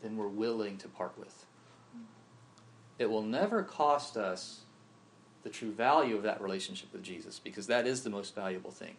than 0.00 0.16
we're 0.16 0.28
willing 0.28 0.78
to 0.78 0.88
part 0.88 1.12
with. 1.18 1.44
It 2.98 3.10
will 3.10 3.22
never 3.22 3.62
cost 3.62 4.16
us 4.16 4.62
the 5.42 5.50
true 5.50 5.70
value 5.70 6.16
of 6.16 6.22
that 6.24 6.40
relationship 6.40 6.92
with 6.92 7.02
Jesus 7.02 7.38
because 7.38 7.66
that 7.66 7.86
is 7.86 8.02
the 8.02 8.10
most 8.10 8.34
valuable 8.34 8.70
thing. 8.70 8.96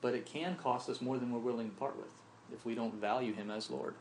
But 0.00 0.14
it 0.14 0.26
can 0.26 0.56
cost 0.56 0.88
us 0.88 1.00
more 1.00 1.18
than 1.18 1.32
we're 1.32 1.40
willing 1.40 1.70
to 1.70 1.76
part 1.76 1.96
with 1.96 2.06
if 2.52 2.64
we 2.64 2.74
don't 2.74 2.94
value 2.94 3.34
Him 3.34 3.50
as 3.50 3.70
Lord. 3.70 3.94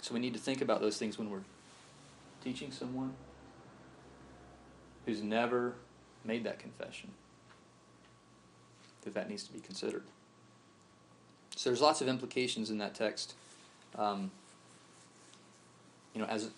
So 0.00 0.14
we 0.14 0.20
need 0.20 0.32
to 0.32 0.38
think 0.38 0.60
about 0.60 0.80
those 0.80 0.96
things 0.96 1.18
when 1.18 1.30
we're 1.30 1.44
teaching 2.42 2.70
someone 2.70 3.14
who's 5.06 5.22
never 5.22 5.74
made 6.24 6.44
that 6.44 6.58
confession. 6.58 7.10
That 9.02 9.14
that 9.14 9.28
needs 9.28 9.42
to 9.44 9.52
be 9.52 9.60
considered. 9.60 10.04
So 11.56 11.70
there's 11.70 11.80
lots 11.80 12.00
of 12.00 12.08
implications 12.08 12.70
in 12.70 12.78
that 12.78 12.94
text. 12.94 13.34
Um, 13.96 14.30
you 16.14 16.20
know, 16.20 16.26
as 16.26 16.50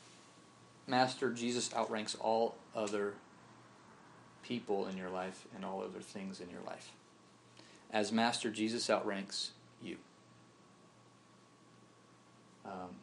Master, 0.86 1.30
Jesus 1.30 1.72
outranks 1.74 2.14
all 2.14 2.56
other 2.74 3.14
people 4.42 4.86
in 4.86 4.96
your 4.96 5.08
life 5.08 5.46
and 5.54 5.64
all 5.64 5.82
other 5.82 6.00
things 6.00 6.40
in 6.40 6.50
your 6.50 6.60
life. 6.66 6.90
As 7.90 8.12
Master, 8.12 8.50
Jesus 8.50 8.90
outranks 8.90 9.52
you. 9.82 9.96
Um, 12.64 12.96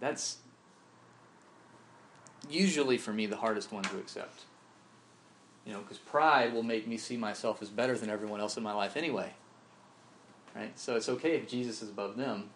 that's 0.00 0.38
usually 2.48 2.98
for 2.98 3.12
me 3.12 3.26
the 3.26 3.36
hardest 3.36 3.72
one 3.72 3.82
to 3.84 3.98
accept. 3.98 4.42
You 5.64 5.72
know, 5.72 5.80
because 5.80 5.98
pride 5.98 6.52
will 6.52 6.64
make 6.64 6.88
me 6.88 6.96
see 6.96 7.16
myself 7.16 7.62
as 7.62 7.68
better 7.68 7.96
than 7.96 8.10
everyone 8.10 8.40
else 8.40 8.56
in 8.56 8.62
my 8.62 8.72
life 8.72 8.96
anyway. 8.96 9.32
Right? 10.54 10.78
So 10.78 10.96
it's 10.96 11.08
okay 11.08 11.36
if 11.36 11.48
Jesus 11.48 11.82
is 11.82 11.88
above 11.88 12.16
them. 12.16 12.50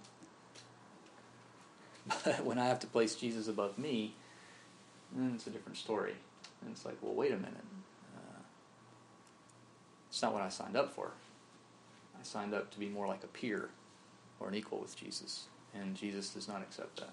But 2.07 2.45
when 2.45 2.59
I 2.59 2.67
have 2.67 2.81
to 2.81 2.87
place 2.87 3.15
Jesus 3.15 3.49
above 3.49 3.79
me, 3.79 4.15
then 5.15 5.33
it's 5.35 5.47
a 5.47 5.51
different 5.51 5.79
story. 5.79 6.15
And 6.63 6.71
it's 6.71 6.85
like, 6.85 6.97
well, 7.01 7.15
wait 7.15 7.33
a 7.33 7.37
minute. 7.37 7.65
Uh, 8.17 8.41
it's 10.09 10.23
not 10.23 10.33
what 10.33 10.43
I 10.43 10.49
signed 10.49 10.77
up 10.77 10.95
for. 10.95 11.11
I 12.19 12.23
signed 12.23 12.55
up 12.55 12.71
to 12.73 12.79
be 12.79 12.89
more 12.89 13.07
like 13.07 13.25
a 13.25 13.29
peer 13.29 13.71
or 14.41 14.49
an 14.49 14.55
equal 14.55 14.79
with 14.79 14.97
Jesus. 14.97 15.47
And 15.75 15.95
Jesus 15.95 16.31
does 16.31 16.49
not 16.49 16.63
accept 16.63 17.01
that. 17.01 17.13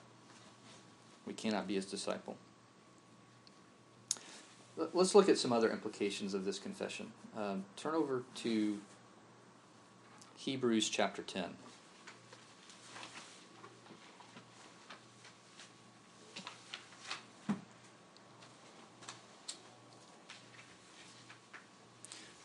We 1.25 1.33
cannot 1.33 1.67
be 1.67 1.75
his 1.75 1.85
disciple. 1.85 2.37
Let's 4.75 5.13
look 5.13 5.29
at 5.29 5.37
some 5.37 5.53
other 5.53 5.71
implications 5.71 6.33
of 6.33 6.45
this 6.45 6.57
confession. 6.57 7.11
Um, 7.37 7.65
turn 7.75 7.93
over 7.93 8.23
to 8.35 8.79
Hebrews 10.37 10.89
chapter 10.89 11.21
10. 11.21 11.43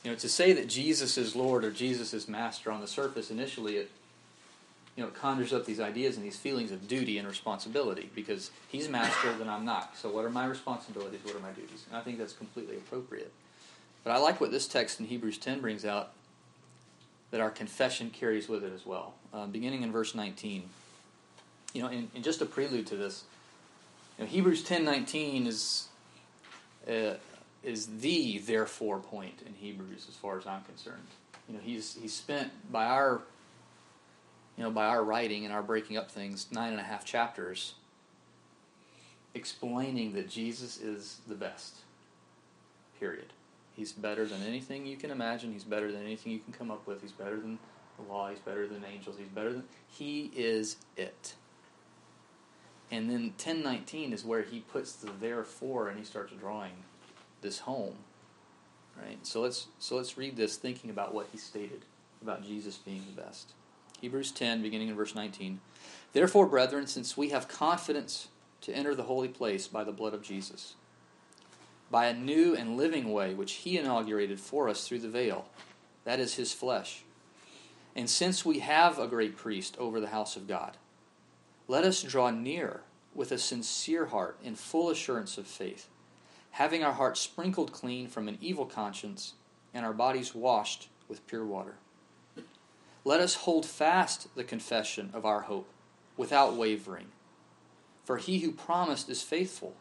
You 0.09 0.15
know, 0.15 0.21
to 0.21 0.29
say 0.31 0.55
that 0.55 0.69
Jesus 0.69 1.19
is 1.19 1.37
Lord 1.37 1.67
or 1.67 1.71
Jesus 1.71 2.15
is 2.15 2.29
Master 2.29 2.73
on 2.73 2.81
the 2.81 2.87
surface, 2.87 3.31
initially 3.31 3.77
it 3.77 3.91
you 4.97 5.03
know, 5.03 5.09
it 5.09 5.15
conjures 5.15 5.53
up 5.53 5.67
these 5.67 5.81
ideas 5.81 6.17
and 6.17 6.25
these 6.25 6.39
feelings 6.39 6.73
of 6.73 6.89
duty 6.89 7.19
and 7.19 7.29
responsibility 7.29 8.09
because 8.15 8.51
he's 8.69 8.89
master, 8.89 9.35
then 9.35 9.51
I'm 9.51 9.67
not. 9.67 9.99
So, 9.99 10.11
what 10.11 10.25
are 10.25 10.31
my 10.31 10.47
responsibilities? 10.47 11.21
What 11.25 11.37
are 11.37 11.41
my 11.41 11.51
duties? 11.51 11.85
And 11.91 11.99
I 11.99 12.01
think 12.01 12.17
that's 12.17 12.33
completely 12.33 12.77
appropriate. 12.77 13.31
But 14.03 14.13
I 14.13 14.19
like 14.19 14.41
what 14.41 14.51
this 14.51 14.67
text 14.67 14.99
in 14.99 15.05
Hebrews 15.05 15.37
10 15.37 15.61
brings 15.61 15.85
out 15.85 16.13
that 17.31 17.43
our 17.43 17.51
confession 17.51 18.09
carries 18.09 18.49
with 18.49 18.65
it 18.65 18.73
as 18.73 18.87
well. 18.87 19.13
Um, 19.35 19.51
beginning 19.51 19.83
in 19.83 19.93
verse 19.93 20.15
19. 20.15 20.71
You 21.75 21.83
know, 21.83 21.89
in, 21.91 22.09
just 22.23 22.41
a 22.41 22.47
prelude 22.47 22.87
to 22.87 22.97
this, 22.97 23.25
you 24.17 24.25
know, 24.25 24.31
Hebrews 24.31 24.65
10:19 24.65 25.47
is 25.47 25.89
uh, 26.89 27.17
is 27.63 27.87
the 28.01 28.39
therefore 28.39 29.01
point 29.01 29.43
in 29.47 29.55
Hebrews 29.55 30.07
as 30.09 30.17
far 30.17 30.39
as 30.39 30.47
I'm 30.47 30.63
concerned. 30.63 31.07
You 31.49 31.55
know, 31.55 31.61
he's 31.63 31.99
he's 32.01 32.15
spent 32.15 32.51
by 32.71 32.87
our 32.87 33.23
you 34.59 34.65
know, 34.65 34.71
by 34.71 34.87
our 34.87 35.05
writing 35.05 35.45
and 35.45 35.55
our 35.55 35.63
breaking 35.63 35.97
up 35.97 36.11
things, 36.11 36.49
nine 36.51 36.73
and 36.73 36.81
a 36.81 36.85
half 36.85 37.05
chapters 37.05 37.75
explaining 39.33 40.15
that 40.15 40.29
Jesus 40.29 40.81
is 40.81 41.21
the 41.29 41.37
best. 41.37 41.77
Period. 42.99 43.33
He's 43.77 43.93
better 43.93 44.27
than 44.27 44.43
anything 44.43 44.85
you 44.85 44.97
can 44.97 45.13
imagine. 45.13 45.53
He's 45.53 45.63
better 45.63 45.93
than 45.93 46.03
anything 46.03 46.33
you 46.33 46.41
can 46.41 46.53
come 46.53 46.73
up 46.73 46.89
with. 46.89 47.01
He's 47.01 47.13
better 47.13 47.37
than 47.37 47.61
the 47.97 48.13
law. 48.13 48.29
He's 48.29 48.41
better 48.41 48.67
than 48.67 48.85
angels. 48.85 49.15
He's 49.17 49.29
better 49.29 49.53
than. 49.53 49.65
He 49.87 50.33
is 50.35 50.77
it. 50.97 51.35
And 52.91 53.09
then 53.09 53.35
1019 53.37 54.13
is 54.13 54.25
where 54.25 54.43
he 54.43 54.61
puts 54.61 54.95
the 54.95 55.13
therefore 55.21 55.89
and 55.89 55.99
he 55.99 56.05
starts 56.05 56.33
drawing 56.33 56.73
this 57.41 57.61
home. 57.61 57.97
Right? 59.01 59.25
So 59.25 59.41
let's 59.41 59.69
so 59.79 59.97
let's 59.97 60.19
read 60.19 60.37
this 60.37 60.57
thinking 60.57 60.91
about 60.91 61.15
what 61.15 61.29
he 61.31 61.39
stated 61.39 61.83
about 62.21 62.45
Jesus 62.45 62.77
being 62.77 63.03
the 63.15 63.23
best. 63.23 63.53
Hebrews 64.01 64.33
10, 64.33 64.63
beginning 64.63 64.89
in 64.89 64.97
verse 64.97 65.15
19. 65.15 65.61
Therefore, 66.13 66.47
brethren, 66.47 66.87
since 66.87 67.17
we 67.17 67.31
have 67.31 67.49
confidence 67.49 68.29
to 68.63 68.73
enter 68.73 68.95
the 68.95 69.05
holy 69.05 69.29
place 69.29 69.67
by 69.67 69.85
the 69.85 69.93
blood 69.93 70.15
of 70.15 70.23
Jesus, 70.23 70.75
by 71.91 72.07
a 72.07 72.15
new 72.15 72.55
and 72.55 72.77
living 72.77 73.13
way 73.13 73.35
which 73.35 73.53
he 73.53 73.79
inaugurated 73.79 74.41
for 74.41 74.69
us 74.69 74.87
through 74.87 75.01
the 75.01 75.09
veil, 75.09 75.47
that 76.05 76.21
is 76.21 76.35
his 76.35 76.53
flesh. 76.53 77.05
And 77.97 78.09
since 78.09 78.45
we 78.45 78.61
have 78.61 78.99
a 78.99 79.09
great 79.09 79.37
priest 79.37 79.77
over 79.79 80.01
the 80.01 80.09
house 80.09 80.37
of 80.37 80.47
God, 80.47 80.77
let 81.67 81.85
us 81.85 82.03
draw 82.03 82.31
near 82.31 82.83
with 83.15 83.33
a 83.33 83.39
sincere 83.39 84.07
heart 84.07 84.39
in 84.43 84.55
full 84.55 84.91
assurance 84.91 85.37
of 85.39 85.47
faith, 85.47 85.89
having 86.53 86.83
our 86.83 86.93
hearts 86.93 87.21
sprinkled 87.21 87.73
clean 87.73 88.09
from 88.09 88.29
an 88.29 88.39
evil 88.41 88.67
conscience 88.67 89.35
and 89.73 89.85
our 89.85 89.93
bodies 89.93 90.35
washed 90.35 90.89
with 91.09 91.27
pure 91.27 91.45
water. 91.45 91.77
Let 93.05 93.21
us 93.21 93.35
hold 93.35 93.65
fast 93.65 94.35
the 94.35 94.45
confession 94.45 95.11
of 95.15 95.25
our 95.25 95.43
hope 95.43 95.69
without 96.17 96.57
wavering, 96.57 97.07
for 98.05 98.19
he 98.19 98.41
who 98.41 98.53
promised 98.53 99.09
is 99.09 99.23
faithful. 99.23 99.77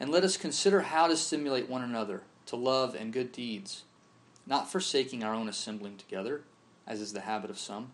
And 0.00 0.10
let 0.10 0.24
us 0.24 0.36
consider 0.36 0.82
how 0.82 1.06
to 1.06 1.16
stimulate 1.16 1.68
one 1.68 1.82
another 1.82 2.22
to 2.46 2.56
love 2.56 2.94
and 2.94 3.12
good 3.12 3.30
deeds, 3.30 3.84
not 4.46 4.70
forsaking 4.70 5.22
our 5.22 5.34
own 5.34 5.48
assembling 5.48 5.96
together, 5.96 6.42
as 6.86 7.00
is 7.00 7.12
the 7.12 7.20
habit 7.20 7.50
of 7.50 7.58
some, 7.58 7.92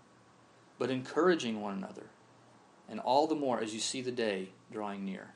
but 0.78 0.90
encouraging 0.90 1.60
one 1.60 1.76
another, 1.76 2.06
and 2.88 3.00
all 3.00 3.26
the 3.26 3.34
more 3.34 3.60
as 3.60 3.74
you 3.74 3.80
see 3.80 4.00
the 4.00 4.12
day 4.12 4.50
drawing 4.70 5.04
near. 5.04 5.34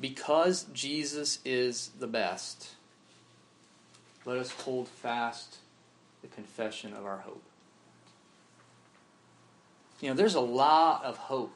Because 0.00 0.64
Jesus 0.72 1.40
is 1.44 1.90
the 1.98 2.06
best, 2.06 2.74
let 4.24 4.38
us 4.38 4.50
hold 4.50 4.88
fast 4.88 5.58
the 6.22 6.28
confession 6.28 6.92
of 6.92 7.04
our 7.04 7.18
hope. 7.18 7.42
You 10.00 10.10
know, 10.10 10.14
there's 10.14 10.36
a 10.36 10.40
lot 10.40 11.04
of 11.04 11.16
hope 11.16 11.52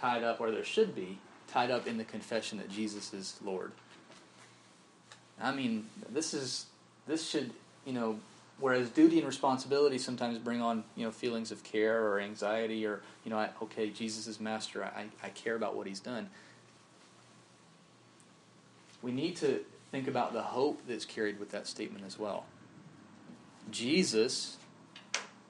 tied 0.00 0.24
up, 0.24 0.40
or 0.40 0.50
there 0.50 0.64
should 0.64 0.94
be, 0.94 1.18
tied 1.48 1.70
up 1.70 1.86
in 1.86 1.98
the 1.98 2.04
confession 2.04 2.58
that 2.58 2.70
Jesus 2.70 3.12
is 3.12 3.38
Lord. 3.44 3.72
I 5.40 5.52
mean, 5.52 5.86
this 6.08 6.32
is 6.32 6.66
this 7.06 7.28
should, 7.28 7.50
you 7.84 7.92
know, 7.92 8.18
whereas 8.58 8.88
duty 8.88 9.18
and 9.18 9.26
responsibility 9.26 9.98
sometimes 9.98 10.38
bring 10.38 10.62
on, 10.62 10.84
you 10.96 11.04
know, 11.04 11.10
feelings 11.10 11.50
of 11.50 11.64
care 11.64 12.06
or 12.06 12.20
anxiety 12.20 12.86
or, 12.86 13.02
you 13.24 13.30
know, 13.30 13.38
I, 13.38 13.50
okay, 13.62 13.90
Jesus 13.90 14.26
is 14.26 14.40
master. 14.40 14.84
I, 14.84 15.06
I 15.22 15.30
care 15.30 15.56
about 15.56 15.74
what 15.74 15.86
he's 15.86 16.00
done. 16.00 16.30
We 19.02 19.12
need 19.12 19.36
to 19.36 19.64
think 19.90 20.08
about 20.08 20.32
the 20.32 20.42
hope 20.42 20.80
that's 20.88 21.04
carried 21.04 21.38
with 21.38 21.50
that 21.50 21.66
statement 21.66 22.04
as 22.06 22.18
well. 22.18 22.44
Jesus 23.70 24.56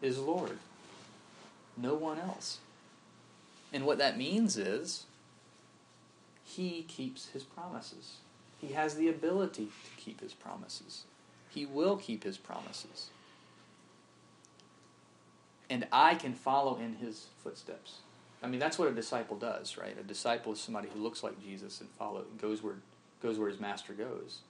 is 0.01 0.19
Lord. 0.19 0.59
No 1.77 1.95
one 1.95 2.19
else. 2.19 2.59
And 3.73 3.87
what 3.87 3.99
that 3.99 4.19
means 4.19 4.57
is 4.57 5.07
he 6.45 6.83
keeps 6.83 7.29
his 7.29 7.43
promises. 7.43 8.17
He 8.61 8.75
has 8.75 8.95
the 8.95 9.09
ability 9.09 9.67
to 9.67 10.03
keep 10.03 10.21
his 10.21 10.35
promises. 10.35 11.05
He 11.49 11.67
will 11.67 11.97
keep 11.97 12.25
his 12.25 12.39
promises. 12.39 13.11
And 15.71 15.87
I 15.91 16.15
can 16.15 16.35
follow 16.35 16.77
in 16.77 16.97
his 16.97 17.27
footsteps. 17.43 18.01
I 18.43 18.49
mean, 18.49 18.61
that's 18.61 18.79
what 18.79 18.89
a 18.89 18.93
disciple 18.93 19.37
does, 19.37 19.79
right? 19.79 19.97
A 19.99 20.03
disciple 20.03 20.53
is 20.53 20.61
somebody 20.61 20.89
who 20.93 21.01
looks 21.01 21.23
like 21.23 21.43
Jesus 21.43 21.81
and 21.81 21.89
follow 21.91 22.25
goes 22.41 22.63
where 22.63 22.75
goes 23.23 23.39
where 23.39 23.49
his 23.49 23.61
master 23.61 23.93
goes. 23.93 24.41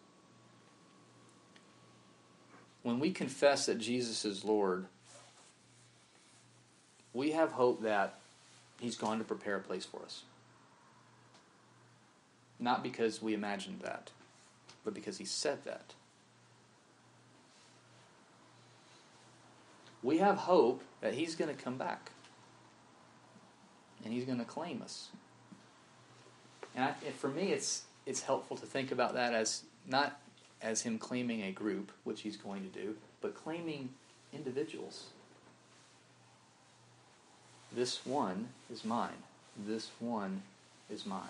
When 2.83 2.99
we 2.99 3.11
confess 3.13 3.67
that 3.67 3.79
Jesus 3.79 4.25
is 4.25 4.45
Lord, 4.45 4.87
we 7.13 7.33
have 7.33 7.53
hope 7.53 7.83
that 7.83 8.19
he's 8.81 8.97
gone 8.97 9.19
to 9.19 9.25
prepare 9.25 9.57
a 9.57 9.61
place 9.61 9.85
for 9.85 10.03
us. 10.03 10.23
Not 12.59 12.83
because 12.83 13.23
we 13.23 13.35
imagined 13.35 13.81
that, 13.83 14.11
but 14.85 14.95
because 14.95 15.19
he 15.19 15.25
said 15.25 15.65
that. 15.65 15.95
We 20.03 20.19
have 20.19 20.37
hope 20.37 20.83
that 21.01 21.15
he's 21.15 21.37
going 21.37 21.55
to 21.55 21.63
come 21.63 21.77
back 21.77 22.11
and 24.05 24.13
he's 24.13 24.25
going 24.25 24.39
to 24.39 24.45
claim 24.45 24.83
us. 24.83 25.11
And 26.75 26.85
I, 26.85 26.93
for 27.19 27.29
me, 27.29 27.53
it's 27.53 27.83
it's 28.07 28.23
helpful 28.23 28.57
to 28.57 28.67
think 28.67 28.93
about 28.93 29.15
that 29.15 29.33
as 29.33 29.63
not 29.89 30.21
as 30.61 30.83
him 30.83 30.99
claiming 30.99 31.43
a 31.43 31.51
group, 31.51 31.91
which 32.05 32.23
he's 32.23 32.37
going 32.37 32.63
to 32.63 32.69
do, 32.69 32.97
but 33.21 33.35
claiming 33.35 33.91
individuals. 34.33 35.07
This 37.75 38.05
one 38.05 38.49
is 38.71 38.85
mine. 38.85 39.11
This 39.67 39.91
one 39.99 40.43
is 40.91 41.07
mine. 41.07 41.21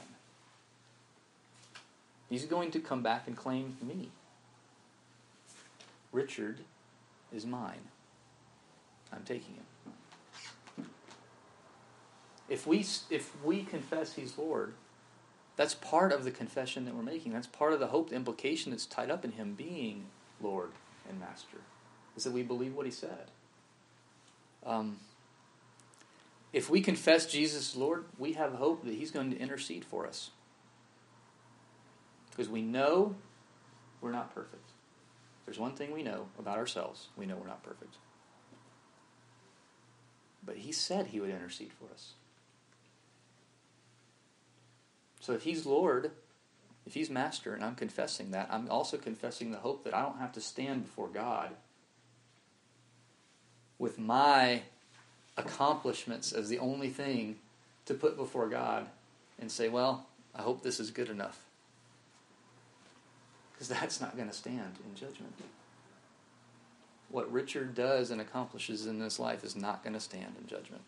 He's 2.29 2.45
going 2.45 2.71
to 2.73 2.81
come 2.81 3.03
back 3.03 3.27
and 3.27 3.37
claim 3.37 3.77
me. 3.83 4.09
Richard 6.13 6.59
is 7.35 7.47
mine. 7.47 7.81
I'm 9.13 9.23
taking 9.25 9.55
him. 9.55 10.87
If 12.49 12.67
we, 12.67 12.81
if 13.11 13.33
we 13.45 13.63
confess 13.63 14.15
He's 14.15 14.37
Lord, 14.37 14.75
that's 15.57 15.75
part 15.75 16.13
of 16.13 16.25
the 16.25 16.31
confession 16.31 16.85
that 16.87 16.95
we're 16.95 17.03
making. 17.03 17.33
That's 17.33 17.47
part 17.47 17.73
of 17.73 17.81
the 17.81 17.89
hope, 17.89 18.11
the 18.11 18.17
implication 18.17 18.71
that's 18.71 18.87
tied 18.87 19.11
up 19.11 19.25
in 19.25 19.33
Him 19.33 19.55
being 19.55 20.07
Lord 20.41 20.71
and 21.09 21.21
Master, 21.21 21.59
is 22.17 22.25
that 22.25 22.33
we 22.33 22.43
believe 22.43 22.75
what 22.75 22.87
He 22.87 22.93
said. 22.93 23.31
Um, 24.65 24.99
if 26.53 26.71
we 26.71 26.81
confess 26.81 27.27
Jesus 27.27 27.77
Lord, 27.77 28.05
we 28.19 28.33
have 28.35 28.55
hope 28.55 28.85
that 28.85 28.95
He's 28.95 29.11
going 29.11 29.31
to 29.31 29.39
intercede 29.39 29.85
for 29.85 30.07
us. 30.07 30.31
Because 32.31 32.49
we 32.49 32.63
know 32.63 33.15
we're 34.01 34.13
not 34.13 34.35
perfect. 34.35 34.71
There's 35.45 35.59
one 35.59 35.75
thing 35.75 35.93
we 35.93 36.03
know 36.03 36.29
about 36.39 36.57
ourselves 36.57 37.09
we 37.17 37.27
know 37.27 37.37
we're 37.37 37.47
not 37.47 37.63
perfect. 37.63 37.97
But 40.45 40.57
He 40.57 40.73
said 40.73 41.09
He 41.09 41.21
would 41.21 41.31
intercede 41.31 41.73
for 41.73 41.93
us. 41.93 42.15
So 45.23 45.33
if 45.35 45.45
he's 45.45 45.65
Lord, 45.65 46.11
if 46.85 46.95
he's 46.95 47.09
master, 47.09 47.55
and 47.55 47.65
I'm 47.65 47.77
confessing 47.77 48.33
that, 48.33 48.49
I'm 48.51 48.69
also 48.69 48.97
confessing 48.99 49.53
the 49.53 49.59
hope 49.59 49.85
that 49.85 49.95
I 49.95 50.03
don't 50.03 50.19
have 50.19 50.33
to 50.33 50.41
stand 50.41 50.85
before 50.85 51.07
God 51.07 51.51
with 53.79 54.01
my 54.01 54.63
accomplishments 55.37 56.33
as 56.33 56.49
the 56.49 56.59
only 56.59 56.91
thing 56.91 57.37
to 57.87 57.95
put 57.95 58.17
before 58.17 58.49
God 58.49 58.89
and 59.41 59.51
say, 59.51 59.69
well, 59.69 60.09
I 60.35 60.43
hope 60.43 60.63
this 60.63 60.81
is 60.81 60.91
good 60.91 61.09
enough. 61.09 61.39
Because 63.53 63.69
that's 63.69 64.01
not 64.01 64.17
going 64.17 64.29
to 64.29 64.35
stand 64.35 64.75
in 64.85 64.97
judgment. 64.97 65.35
What 67.11 67.31
Richard 67.31 67.77
does 67.77 68.11
and 68.11 68.21
accomplishes 68.21 68.87
in 68.87 68.99
this 68.99 69.21
life 69.21 69.45
is 69.45 69.55
not 69.55 69.85
going 69.85 69.95
to 69.95 70.01
stand 70.01 70.35
in 70.41 70.49
judgment. 70.49 70.83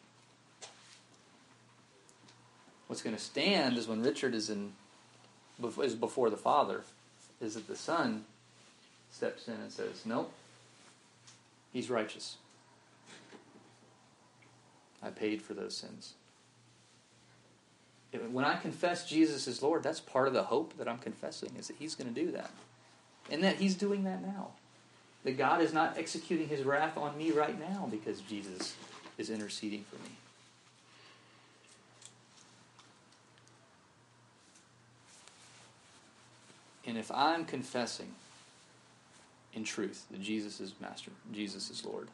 What's 2.87 3.03
going 3.03 3.17
to 3.17 3.23
stand 3.23 3.79
is 3.79 3.89
when 3.89 4.03
Richard 4.03 4.35
is 4.35 4.51
in 4.51 4.73
is 5.83 5.95
before 5.95 6.31
the 6.31 6.37
Father, 6.37 6.83
is 7.41 7.55
that 7.55 7.69
the 7.69 7.77
Son 7.77 8.25
steps 9.11 9.49
in 9.49 9.55
and 9.55 9.71
says, 9.73 10.05
"Nope, 10.05 10.33
he's 11.73 11.89
righteous. 11.89 12.37
I 15.03 15.11
paid 15.11 15.43
for 15.43 15.55
those 15.55 15.77
sins." 15.77 16.15
When 18.31 18.45
I 18.45 18.57
confess 18.57 19.09
Jesus 19.09 19.49
is 19.49 19.63
Lord, 19.63 19.83
that's 19.83 19.99
part 19.99 20.29
of 20.29 20.35
the 20.35 20.45
hope 20.45 20.77
that 20.79 20.87
I'm 20.87 20.99
confessing 20.99 21.51
is 21.59 21.67
that 21.67 21.77
He's 21.79 21.97
going 21.97 22.13
to 22.13 22.21
do 22.25 22.31
that, 22.33 22.51
and 23.31 23.43
that 23.43 23.57
He's 23.57 23.75
doing 23.75 24.05
that 24.05 24.23
now. 24.23 24.51
That 25.25 25.39
God 25.39 25.61
is 25.61 25.73
not 25.73 25.99
executing 25.99 26.49
His 26.49 26.63
wrath 26.63 26.97
on 26.97 27.17
me 27.19 27.33
right 27.33 27.59
now 27.59 27.89
because 27.91 28.21
Jesus 28.21 28.77
is 29.19 29.31
interceding 29.31 29.85
for 29.85 29.97
me. 29.97 30.11
And 36.95 37.01
if 37.01 37.11
I'm 37.11 37.45
confessing 37.45 38.13
in 39.53 39.65
truth 39.65 40.07
that 40.13 40.23
Jesus 40.23 40.61
is 40.61 40.75
Master, 40.81 41.11
Jesus 41.33 41.69
is 41.69 41.85
Lord, 41.85 42.07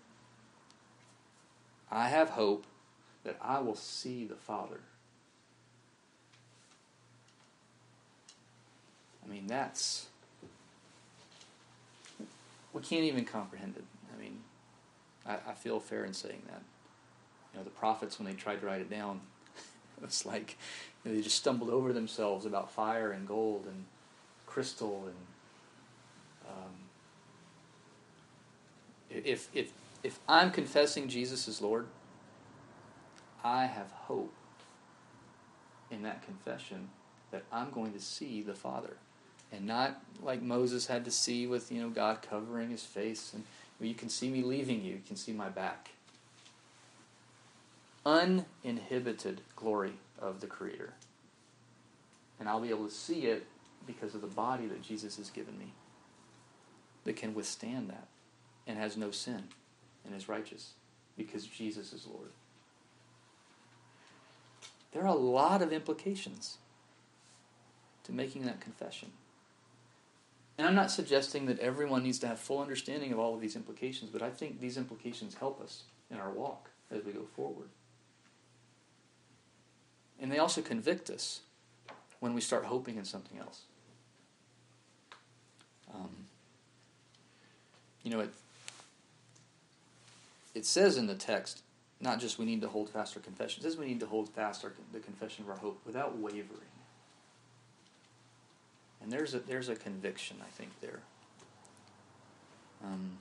I 1.90 2.08
have 2.08 2.30
hope 2.30 2.64
that 3.24 3.36
I 3.42 3.58
will 3.58 3.74
see 3.74 4.24
the 4.24 4.36
Father. 4.36 4.80
I 9.22 9.30
mean, 9.30 9.46
that's. 9.46 10.06
We 12.72 12.80
can't 12.80 13.04
even 13.04 13.26
comprehend 13.26 13.74
it. 13.76 13.84
I 14.16 14.18
mean, 14.18 14.38
I, 15.26 15.50
I 15.50 15.52
feel 15.52 15.78
fair 15.78 16.06
in 16.06 16.14
saying 16.14 16.40
that. 16.46 16.62
You 17.52 17.58
know, 17.58 17.64
the 17.64 17.70
prophets, 17.70 18.18
when 18.18 18.26
they 18.26 18.32
tried 18.32 18.62
to 18.62 18.66
write 18.66 18.80
it 18.80 18.88
down, 18.88 19.20
it 19.98 20.06
was 20.06 20.24
like 20.24 20.56
you 21.04 21.10
know, 21.10 21.16
they 21.18 21.22
just 21.22 21.36
stumbled 21.36 21.68
over 21.68 21.92
themselves 21.92 22.46
about 22.46 22.72
fire 22.72 23.12
and 23.12 23.28
gold 23.28 23.66
and 23.66 23.84
crystal 24.50 25.04
and 25.06 25.16
um, 26.48 26.74
if 29.08 29.48
if 29.54 29.72
if 30.02 30.18
I'm 30.28 30.50
confessing 30.50 31.08
Jesus 31.08 31.46
is 31.46 31.60
Lord, 31.60 31.86
I 33.44 33.66
have 33.66 33.90
hope 33.92 34.34
in 35.90 36.02
that 36.02 36.24
confession 36.24 36.88
that 37.30 37.44
I'm 37.52 37.70
going 37.70 37.92
to 37.92 38.00
see 38.00 38.42
the 38.42 38.54
Father, 38.54 38.96
and 39.52 39.66
not 39.66 40.02
like 40.22 40.42
Moses 40.42 40.86
had 40.86 41.04
to 41.04 41.10
see 41.10 41.46
with 41.46 41.70
you 41.70 41.80
know 41.80 41.90
God 41.90 42.22
covering 42.22 42.70
his 42.70 42.82
face 42.82 43.32
and 43.32 43.44
well, 43.80 43.88
you 43.88 43.94
can 43.94 44.10
see 44.10 44.28
me 44.28 44.42
leaving 44.42 44.84
you, 44.84 44.94
you 44.94 45.02
can 45.06 45.16
see 45.16 45.32
my 45.32 45.48
back. 45.48 45.92
Uninhibited 48.04 49.40
glory 49.56 49.94
of 50.20 50.40
the 50.40 50.46
Creator. 50.46 50.92
And 52.38 52.48
I'll 52.48 52.60
be 52.60 52.68
able 52.68 52.86
to 52.86 52.94
see 52.94 53.22
it 53.22 53.46
because 53.86 54.14
of 54.14 54.20
the 54.20 54.26
body 54.26 54.66
that 54.66 54.82
Jesus 54.82 55.16
has 55.16 55.30
given 55.30 55.58
me 55.58 55.72
that 57.04 57.16
can 57.16 57.34
withstand 57.34 57.88
that 57.90 58.08
and 58.66 58.78
has 58.78 58.96
no 58.96 59.10
sin 59.10 59.44
and 60.04 60.14
is 60.14 60.28
righteous 60.28 60.72
because 61.16 61.46
Jesus 61.46 61.92
is 61.92 62.06
Lord. 62.06 62.30
There 64.92 65.02
are 65.02 65.06
a 65.06 65.14
lot 65.14 65.62
of 65.62 65.72
implications 65.72 66.58
to 68.04 68.12
making 68.12 68.44
that 68.46 68.60
confession. 68.60 69.12
And 70.58 70.66
I'm 70.66 70.74
not 70.74 70.90
suggesting 70.90 71.46
that 71.46 71.58
everyone 71.60 72.02
needs 72.02 72.18
to 72.18 72.26
have 72.26 72.38
full 72.38 72.60
understanding 72.60 73.12
of 73.12 73.18
all 73.18 73.34
of 73.34 73.40
these 73.40 73.56
implications, 73.56 74.10
but 74.10 74.20
I 74.20 74.30
think 74.30 74.60
these 74.60 74.76
implications 74.76 75.34
help 75.34 75.60
us 75.60 75.84
in 76.10 76.18
our 76.18 76.30
walk 76.30 76.70
as 76.90 77.04
we 77.04 77.12
go 77.12 77.24
forward. 77.34 77.68
And 80.20 80.30
they 80.30 80.38
also 80.38 80.60
convict 80.60 81.08
us 81.08 81.40
when 82.18 82.34
we 82.34 82.42
start 82.42 82.66
hoping 82.66 82.96
in 82.96 83.04
something 83.04 83.38
else. 83.38 83.62
Um, 85.94 86.10
you 88.02 88.10
know, 88.10 88.20
it, 88.20 88.30
it 90.54 90.66
says 90.66 90.96
in 90.96 91.06
the 91.06 91.14
text, 91.14 91.62
not 92.00 92.20
just 92.20 92.38
we 92.38 92.44
need 92.44 92.60
to 92.62 92.68
hold 92.68 92.88
fast 92.88 93.16
our 93.16 93.22
confession, 93.22 93.60
it 93.60 93.64
says 93.64 93.76
we 93.76 93.86
need 93.86 94.00
to 94.00 94.06
hold 94.06 94.28
fast 94.28 94.64
our, 94.64 94.72
the 94.92 95.00
confession 95.00 95.44
of 95.44 95.50
our 95.50 95.56
hope 95.56 95.80
without 95.84 96.18
wavering. 96.18 96.46
And 99.02 99.10
there's 99.10 99.34
a, 99.34 99.40
there's 99.40 99.68
a 99.68 99.76
conviction, 99.76 100.36
I 100.42 100.50
think, 100.50 100.70
there. 100.80 101.00
Um, 102.84 103.18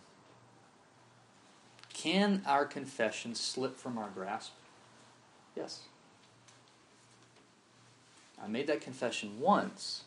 can 1.94 2.42
our 2.46 2.66
confession 2.66 3.36
slip 3.36 3.78
from 3.78 3.98
our 3.98 4.10
grasp? 4.10 4.54
Yes. 5.56 5.82
I 8.42 8.48
made 8.48 8.68
that 8.68 8.82
confession 8.82 9.40
once, 9.40 10.04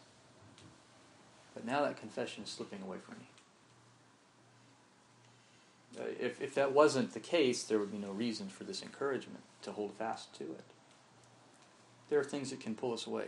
but 1.55 1.65
now 1.65 1.83
that 1.83 1.97
confession 1.97 2.45
is 2.45 2.51
slipping 2.51 2.83
away 2.83 2.99
from 2.99 3.17
me. 3.19 3.27
Uh, 6.01 6.05
if, 6.19 6.41
if 6.41 6.55
that 6.55 6.73
wasn't 6.73 7.13
the 7.13 7.21
case, 7.21 7.63
there 7.65 7.79
would 7.79 7.93
be 7.93 7.99
no 7.99 8.11
reason 8.11 8.49
for 8.49 8.65
this 8.65 8.83
encouragement 8.83 9.43
to 9.63 9.73
hold 9.73 9.93
fast 9.93 10.35
to 10.35 10.45
it. 10.45 10.65
there 12.09 12.19
are 12.19 12.25
things 12.25 12.51
that 12.51 12.61
can 12.61 12.75
pull 12.75 12.93
us 12.93 13.07
away. 13.07 13.27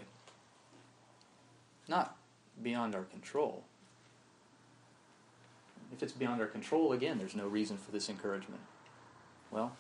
Not 1.89 2.17
beyond 2.63 2.95
our 2.95 3.05
control. 3.05 3.65
If 5.93 6.03
it's 6.03 6.13
beyond 6.13 6.41
our 6.41 6.47
control, 6.47 6.93
again, 6.93 7.19
there's 7.19 7.37
no 7.37 7.47
reason 7.47 7.77
for 7.77 7.93
this 7.93 8.09
encouragement. 8.09 8.63
Well, 9.51 9.77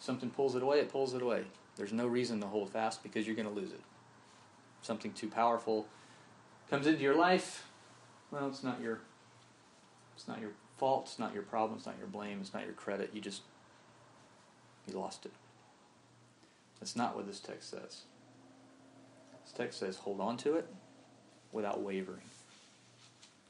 something 0.00 0.30
pulls 0.30 0.56
it 0.56 0.62
away, 0.62 0.80
it 0.80 0.90
pulls 0.90 1.14
it 1.14 1.22
away. 1.22 1.44
There's 1.76 1.92
no 1.92 2.06
reason 2.06 2.40
to 2.40 2.46
hold 2.46 2.70
fast 2.70 3.02
because 3.02 3.26
you're 3.26 3.36
going 3.36 3.48
to 3.48 3.54
lose 3.54 3.70
it. 3.70 3.80
Something 4.82 5.12
too 5.12 5.28
powerful 5.28 5.86
comes 6.70 6.86
into 6.86 7.02
your 7.02 7.14
life. 7.14 7.66
Well, 8.30 8.48
it's 8.48 8.62
not 8.62 8.80
your 8.80 9.00
it's 10.14 10.28
not 10.28 10.40
your 10.40 10.50
fault, 10.76 11.04
it's 11.06 11.18
not 11.18 11.32
your 11.32 11.42
problem, 11.42 11.78
it's 11.78 11.86
not 11.86 11.98
your 11.98 12.08
blame, 12.08 12.38
it's 12.40 12.52
not 12.52 12.64
your 12.64 12.74
credit. 12.74 13.10
You 13.12 13.20
just 13.20 13.42
you 14.86 14.98
lost 14.98 15.26
it. 15.26 15.32
That's 16.80 16.96
not 16.96 17.16
what 17.16 17.26
this 17.26 17.40
text 17.40 17.70
says. 17.70 18.02
This 19.44 19.52
text 19.54 19.80
says 19.80 19.96
hold 19.96 20.20
on 20.20 20.36
to 20.38 20.56
it 20.56 20.68
without 21.52 21.82
wavering. 21.82 22.22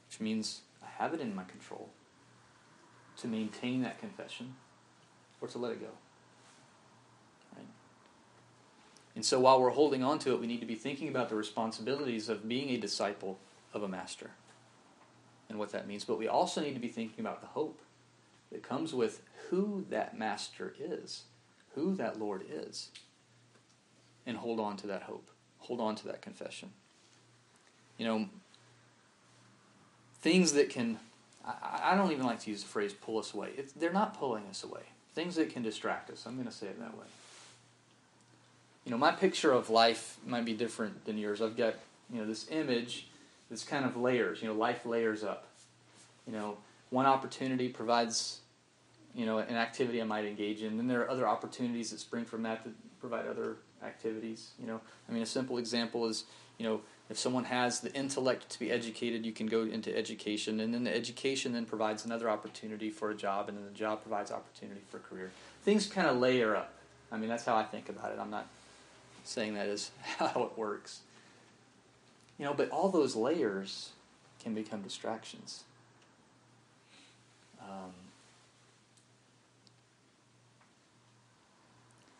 Which 0.07 0.19
means 0.19 0.61
I 0.83 0.87
have 1.01 1.13
it 1.13 1.19
in 1.19 1.35
my 1.35 1.43
control 1.43 1.89
to 3.17 3.27
maintain 3.27 3.81
that 3.83 3.99
confession 3.99 4.55
or 5.41 5.47
to 5.49 5.57
let 5.57 5.73
it 5.73 5.81
go. 5.81 5.89
Right? 7.55 7.67
And 9.19 9.25
so 9.25 9.37
while 9.37 9.59
we're 9.59 9.71
holding 9.71 10.01
on 10.01 10.17
to 10.19 10.31
it, 10.31 10.39
we 10.39 10.47
need 10.47 10.61
to 10.61 10.65
be 10.65 10.75
thinking 10.75 11.09
about 11.09 11.27
the 11.27 11.35
responsibilities 11.35 12.29
of 12.29 12.47
being 12.47 12.69
a 12.69 12.77
disciple 12.77 13.37
of 13.73 13.83
a 13.83 13.87
master 13.89 14.29
and 15.49 15.59
what 15.59 15.73
that 15.73 15.89
means. 15.89 16.05
But 16.05 16.17
we 16.17 16.29
also 16.29 16.61
need 16.61 16.73
to 16.75 16.79
be 16.79 16.87
thinking 16.87 17.19
about 17.19 17.41
the 17.41 17.47
hope 17.47 17.81
that 18.49 18.63
comes 18.63 18.93
with 18.93 19.21
who 19.49 19.83
that 19.89 20.17
master 20.17 20.73
is, 20.79 21.23
who 21.75 21.95
that 21.95 22.17
Lord 22.17 22.45
is, 22.49 22.91
and 24.25 24.37
hold 24.37 24.57
on 24.57 24.77
to 24.77 24.87
that 24.87 25.03
hope. 25.03 25.29
Hold 25.57 25.81
on 25.81 25.95
to 25.97 26.07
that 26.07 26.21
confession. 26.21 26.71
You 27.97 28.05
know, 28.05 28.29
things 30.21 30.53
that 30.53 30.69
can, 30.69 30.97
I, 31.45 31.91
I 31.91 31.95
don't 31.97 32.13
even 32.13 32.25
like 32.25 32.39
to 32.43 32.51
use 32.51 32.63
the 32.63 32.69
phrase 32.69 32.93
pull 32.93 33.19
us 33.19 33.33
away. 33.33 33.49
It's, 33.57 33.73
they're 33.73 33.91
not 33.91 34.17
pulling 34.17 34.45
us 34.45 34.63
away. 34.63 34.83
Things 35.13 35.35
that 35.35 35.49
can 35.49 35.61
distract 35.61 36.09
us. 36.09 36.25
I'm 36.25 36.35
going 36.35 36.47
to 36.47 36.53
say 36.53 36.67
it 36.67 36.79
that 36.79 36.97
way. 36.97 37.07
You 38.89 38.95
know, 38.95 39.01
my 39.01 39.11
picture 39.11 39.51
of 39.51 39.69
life 39.69 40.17
might 40.25 40.45
be 40.45 40.53
different 40.53 41.05
than 41.05 41.15
yours. 41.15 41.43
I've 41.43 41.55
got, 41.55 41.75
you 42.11 42.19
know, 42.19 42.25
this 42.25 42.49
image 42.49 43.05
that's 43.47 43.63
kind 43.63 43.85
of 43.85 43.95
layers. 43.95 44.41
You 44.41 44.47
know, 44.47 44.55
life 44.55 44.83
layers 44.83 45.23
up. 45.23 45.45
You 46.25 46.33
know, 46.33 46.57
one 46.89 47.05
opportunity 47.05 47.69
provides, 47.69 48.39
you 49.13 49.27
know, 49.27 49.37
an 49.37 49.57
activity 49.57 50.01
I 50.01 50.05
might 50.05 50.25
engage 50.25 50.63
in. 50.63 50.77
Then 50.77 50.87
there 50.87 51.01
are 51.01 51.09
other 51.11 51.27
opportunities 51.27 51.91
that 51.91 51.99
spring 51.99 52.25
from 52.25 52.41
that 52.41 52.63
that 52.63 52.73
provide 52.99 53.27
other 53.27 53.57
activities. 53.85 54.53
You 54.59 54.65
know, 54.65 54.81
I 55.07 55.11
mean, 55.11 55.21
a 55.21 55.27
simple 55.27 55.59
example 55.59 56.07
is, 56.07 56.23
you 56.57 56.65
know, 56.65 56.81
if 57.11 57.19
someone 57.19 57.43
has 57.43 57.81
the 57.81 57.93
intellect 57.93 58.49
to 58.49 58.59
be 58.59 58.71
educated, 58.71 59.23
you 59.23 59.33
can 59.33 59.45
go 59.45 59.61
into 59.61 59.95
education, 59.95 60.59
and 60.61 60.73
then 60.73 60.83
the 60.83 60.95
education 60.95 61.53
then 61.53 61.65
provides 61.65 62.05
another 62.05 62.27
opportunity 62.27 62.89
for 62.89 63.11
a 63.11 63.15
job, 63.15 63.49
and 63.49 63.57
then 63.59 63.65
the 63.65 63.77
job 63.77 64.01
provides 64.01 64.31
opportunity 64.31 64.81
for 64.89 64.97
a 64.97 65.01
career. 65.01 65.29
Things 65.61 65.85
kind 65.85 66.07
of 66.07 66.17
layer 66.17 66.55
up. 66.55 66.73
I 67.11 67.17
mean, 67.17 67.29
that's 67.29 67.45
how 67.45 67.55
I 67.55 67.63
think 67.63 67.89
about 67.89 68.11
it. 68.11 68.17
I'm 68.19 68.31
not 68.31 68.47
saying 69.29 69.53
that 69.53 69.67
is 69.67 69.91
how 70.17 70.43
it 70.43 70.57
works. 70.57 71.01
You 72.37 72.45
know, 72.45 72.53
but 72.53 72.69
all 72.69 72.89
those 72.89 73.15
layers 73.15 73.89
can 74.41 74.53
become 74.53 74.81
distractions. 74.81 75.63
Um, 77.61 77.91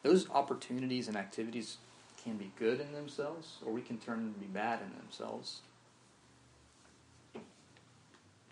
those 0.04 0.30
opportunities 0.30 1.08
and 1.08 1.16
activities 1.16 1.78
can 2.24 2.36
be 2.36 2.52
good 2.60 2.82
in 2.82 2.92
themselves, 2.92 3.58
or 3.66 3.72
we 3.72 3.82
can 3.82 3.98
turn 3.98 4.18
them 4.18 4.34
to 4.34 4.40
be 4.40 4.48
bad 4.48 4.80
in 4.82 4.98
themselves. 4.98 5.62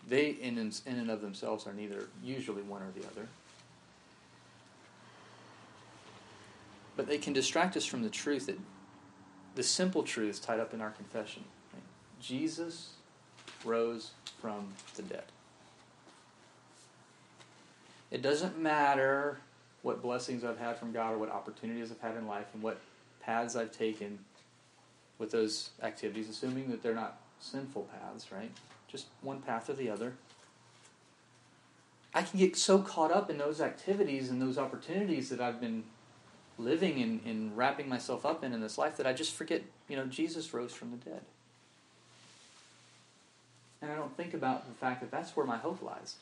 They, 0.08 0.30
in, 0.30 0.56
in 0.56 0.72
and 0.86 1.10
of 1.10 1.20
themselves, 1.20 1.66
are 1.66 1.74
neither 1.74 2.08
usually 2.24 2.62
one 2.62 2.80
or 2.82 2.90
the 2.98 3.06
other. 3.06 3.28
But 6.98 7.06
they 7.06 7.18
can 7.18 7.32
distract 7.32 7.76
us 7.76 7.86
from 7.86 8.02
the 8.02 8.10
truth 8.10 8.46
that 8.46 8.58
the 9.54 9.62
simple 9.62 10.02
truth 10.02 10.30
is 10.30 10.40
tied 10.40 10.58
up 10.58 10.74
in 10.74 10.80
our 10.80 10.90
confession. 10.90 11.44
Right? 11.72 11.82
Jesus 12.20 12.94
rose 13.64 14.10
from 14.40 14.66
the 14.96 15.02
dead. 15.02 15.22
It 18.10 18.20
doesn't 18.20 18.58
matter 18.58 19.38
what 19.82 20.02
blessings 20.02 20.42
I've 20.42 20.58
had 20.58 20.76
from 20.76 20.90
God 20.90 21.14
or 21.14 21.18
what 21.18 21.30
opportunities 21.30 21.92
I've 21.92 22.00
had 22.00 22.16
in 22.16 22.26
life 22.26 22.46
and 22.52 22.64
what 22.64 22.80
paths 23.22 23.54
I've 23.54 23.70
taken 23.70 24.18
with 25.20 25.30
those 25.30 25.70
activities, 25.80 26.28
assuming 26.28 26.68
that 26.70 26.82
they're 26.82 26.96
not 26.96 27.20
sinful 27.38 27.88
paths, 27.92 28.32
right? 28.32 28.50
Just 28.88 29.06
one 29.22 29.40
path 29.40 29.70
or 29.70 29.74
the 29.74 29.88
other. 29.88 30.14
I 32.12 32.22
can 32.22 32.40
get 32.40 32.56
so 32.56 32.80
caught 32.80 33.12
up 33.12 33.30
in 33.30 33.38
those 33.38 33.60
activities 33.60 34.30
and 34.30 34.42
those 34.42 34.58
opportunities 34.58 35.28
that 35.28 35.40
I've 35.40 35.60
been 35.60 35.84
living 36.58 37.00
and, 37.00 37.20
and 37.24 37.56
wrapping 37.56 37.88
myself 37.88 38.26
up 38.26 38.42
in 38.42 38.52
in 38.52 38.60
this 38.60 38.76
life 38.76 38.96
that 38.96 39.06
I 39.06 39.12
just 39.12 39.32
forget, 39.32 39.62
you 39.88 39.96
know, 39.96 40.06
Jesus 40.06 40.52
rose 40.52 40.72
from 40.72 40.90
the 40.90 40.96
dead. 40.96 41.20
And 43.80 43.92
I 43.92 43.94
don't 43.94 44.16
think 44.16 44.34
about 44.34 44.68
the 44.68 44.74
fact 44.74 45.00
that 45.00 45.10
that's 45.10 45.36
where 45.36 45.46
my 45.46 45.56
hope 45.56 45.82
lies. 45.82 46.16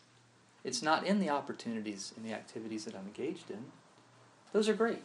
It's 0.63 0.83
not 0.83 1.07
in 1.07 1.21
the 1.21 1.31
opportunities 1.31 2.13
and 2.17 2.25
the 2.25 2.35
activities 2.35 2.85
that 2.85 2.95
I'm 2.95 3.07
engaged 3.07 3.51
in. 3.51 3.65
Those 4.53 4.69
are 4.69 4.75
great. 4.75 5.03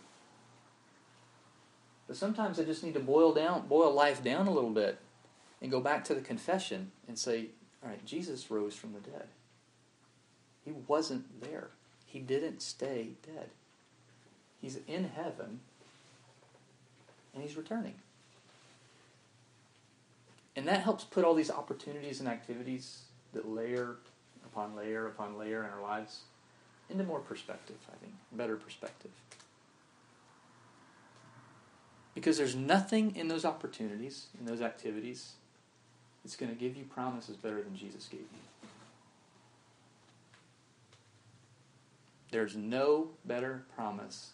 But 2.08 2.18
sometimes 2.18 2.60
I 2.60 2.64
just 2.64 2.84
need 2.84 2.96
to 2.96 3.00
boil 3.00 3.34
down, 3.34 3.68
boil 3.68 3.94
life 3.94 4.24
down 4.24 4.48
a 4.48 4.52
little 4.52 4.72
bit 4.72 5.00
and 5.62 5.72
go 5.72 5.80
back 5.80 6.04
to 6.06 6.16
the 6.16 6.22
confession 6.22 6.92
and 7.08 7.18
say, 7.18 7.46
all 7.82 7.90
right, 7.90 8.06
Jesus 8.06 8.52
rose 8.52 8.76
from 8.76 8.94
the 8.94 9.00
dead. 9.00 9.28
He 10.66 10.72
wasn't 10.88 11.42
there. 11.42 11.70
He 12.06 12.20
didn't 12.20 12.62
stay 12.62 13.12
dead. 13.26 13.52
He's 14.62 14.78
in 14.88 15.06
heaven 15.06 15.60
and 17.34 17.44
he's 17.44 17.58
returning. 17.58 17.96
And 20.56 20.68
that 20.68 20.82
helps 20.82 21.04
put 21.04 21.24
all 21.24 21.34
these 21.34 21.50
opportunities 21.50 22.20
and 22.20 22.28
activities 22.28 23.04
that 23.34 23.50
layer 23.50 23.96
upon 24.46 24.76
layer 24.76 25.08
upon 25.08 25.38
layer 25.38 25.64
in 25.64 25.70
our 25.70 25.82
lives 25.82 26.22
into 26.90 27.04
more 27.04 27.20
perspective, 27.20 27.78
I 27.88 27.96
think, 27.98 28.14
better 28.34 28.58
perspective. 28.58 29.12
Because 32.14 32.38
there's 32.38 32.56
nothing 32.56 33.16
in 33.16 33.30
those 33.30 33.46
opportunities, 33.46 34.28
in 34.38 34.46
those 34.46 34.62
activities, 34.62 35.34
that's 36.24 36.36
going 36.36 36.52
to 36.52 36.58
give 36.58 36.76
you 36.76 36.84
promises 36.84 37.38
better 37.38 37.62
than 37.62 37.76
Jesus 37.76 38.08
gave 38.08 38.20
you. 38.20 38.68
There's 42.32 42.56
no 42.56 43.10
better 43.26 43.64
promise 43.76 44.32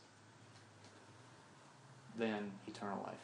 than 2.18 2.52
eternal 2.68 3.04
life. 3.06 3.16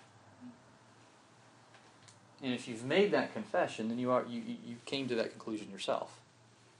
And 2.41 2.53
if 2.53 2.67
you've 2.67 2.84
made 2.84 3.12
that 3.12 3.34
confession, 3.34 3.88
then 3.88 3.97
you 3.97 4.12
are 4.12 4.25
you, 4.29 4.41
you 4.41 4.75
came 4.86 5.08
to 5.08 5.15
that 5.15 5.32
conclusion 5.32 5.71
yourself. 5.71 6.19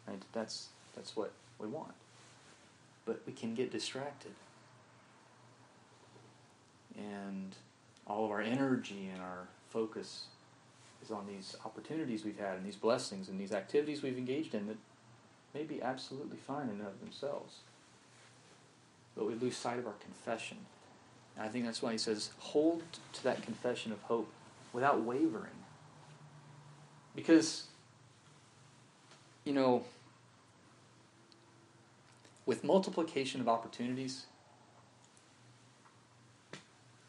Right? 0.08 0.21
That's 0.34 0.67
that's 0.95 1.15
what 1.15 1.32
we 1.58 1.67
want. 1.67 1.93
But 3.06 3.21
we 3.26 3.34
can 3.34 3.56
get 3.56 3.71
distracted. 3.71 4.32
And 6.97 7.56
all 8.06 8.26
of 8.26 8.32
our 8.32 8.41
energy 8.41 9.10
and 9.12 9.21
our 9.21 9.47
focus 9.69 10.26
is 11.04 11.12
on 11.12 11.26
these 11.26 11.56
opportunities 11.65 12.23
we've 12.23 12.38
had 12.38 12.58
and 12.58 12.65
these 12.65 12.76
blessings 12.76 13.30
and 13.30 13.39
these 13.39 13.52
activities 13.52 14.04
we've 14.04 14.17
engaged 14.17 14.54
in 14.54 14.67
that 14.67 14.78
may 15.54 15.63
be 15.63 15.82
absolutely 15.82 16.38
fine 16.38 16.63
in 16.63 16.80
and 16.80 16.82
of 16.88 16.99
themselves. 16.99 17.58
But 19.15 19.28
we 19.28 19.36
lose 19.36 19.56
sight 19.56 19.80
of 19.80 19.88
our 19.88 19.93
confession. 19.93 20.58
And 21.36 21.46
I 21.46 21.50
think 21.50 21.65
that's 21.65 21.82
why 21.82 21.91
he 21.91 21.98
says, 21.98 22.32
hold 22.39 22.84
to 23.13 23.24
that 23.24 23.41
confession 23.41 23.91
of 23.91 24.02
hope 24.04 24.32
without 24.72 25.02
wavering. 25.02 25.52
Because, 27.15 27.63
you 29.43 29.54
know, 29.54 29.84
with 32.46 32.63
multiplication 32.63 33.39
of 33.41 33.48
opportunities, 33.48 34.26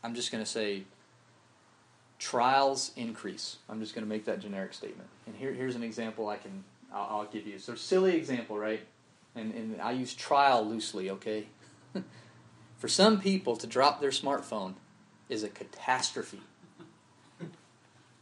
I'm 0.02 0.14
just 0.14 0.30
going 0.30 0.44
to 0.44 0.50
say 0.50 0.82
trials 2.18 2.92
increase. 2.96 3.56
I'm 3.68 3.80
just 3.80 3.94
going 3.94 4.04
to 4.04 4.08
make 4.08 4.26
that 4.26 4.40
generic 4.40 4.74
statement. 4.74 5.08
And 5.26 5.34
here, 5.34 5.52
here's 5.52 5.74
an 5.74 5.82
example 5.82 6.28
I 6.28 6.36
can 6.36 6.64
I'll, 6.92 7.08
I'll 7.10 7.24
give 7.26 7.46
you. 7.46 7.58
So 7.58 7.74
silly 7.74 8.16
example, 8.16 8.58
right? 8.58 8.80
And 9.34 9.52
and 9.54 9.80
I 9.80 9.92
use 9.92 10.14
trial 10.14 10.64
loosely, 10.64 11.10
okay? 11.10 11.46
For 12.78 12.88
some 12.88 13.20
people 13.20 13.56
to 13.56 13.66
drop 13.66 14.00
their 14.00 14.10
smartphone 14.10 14.74
is 15.28 15.42
a 15.42 15.48
catastrophe. 15.48 16.40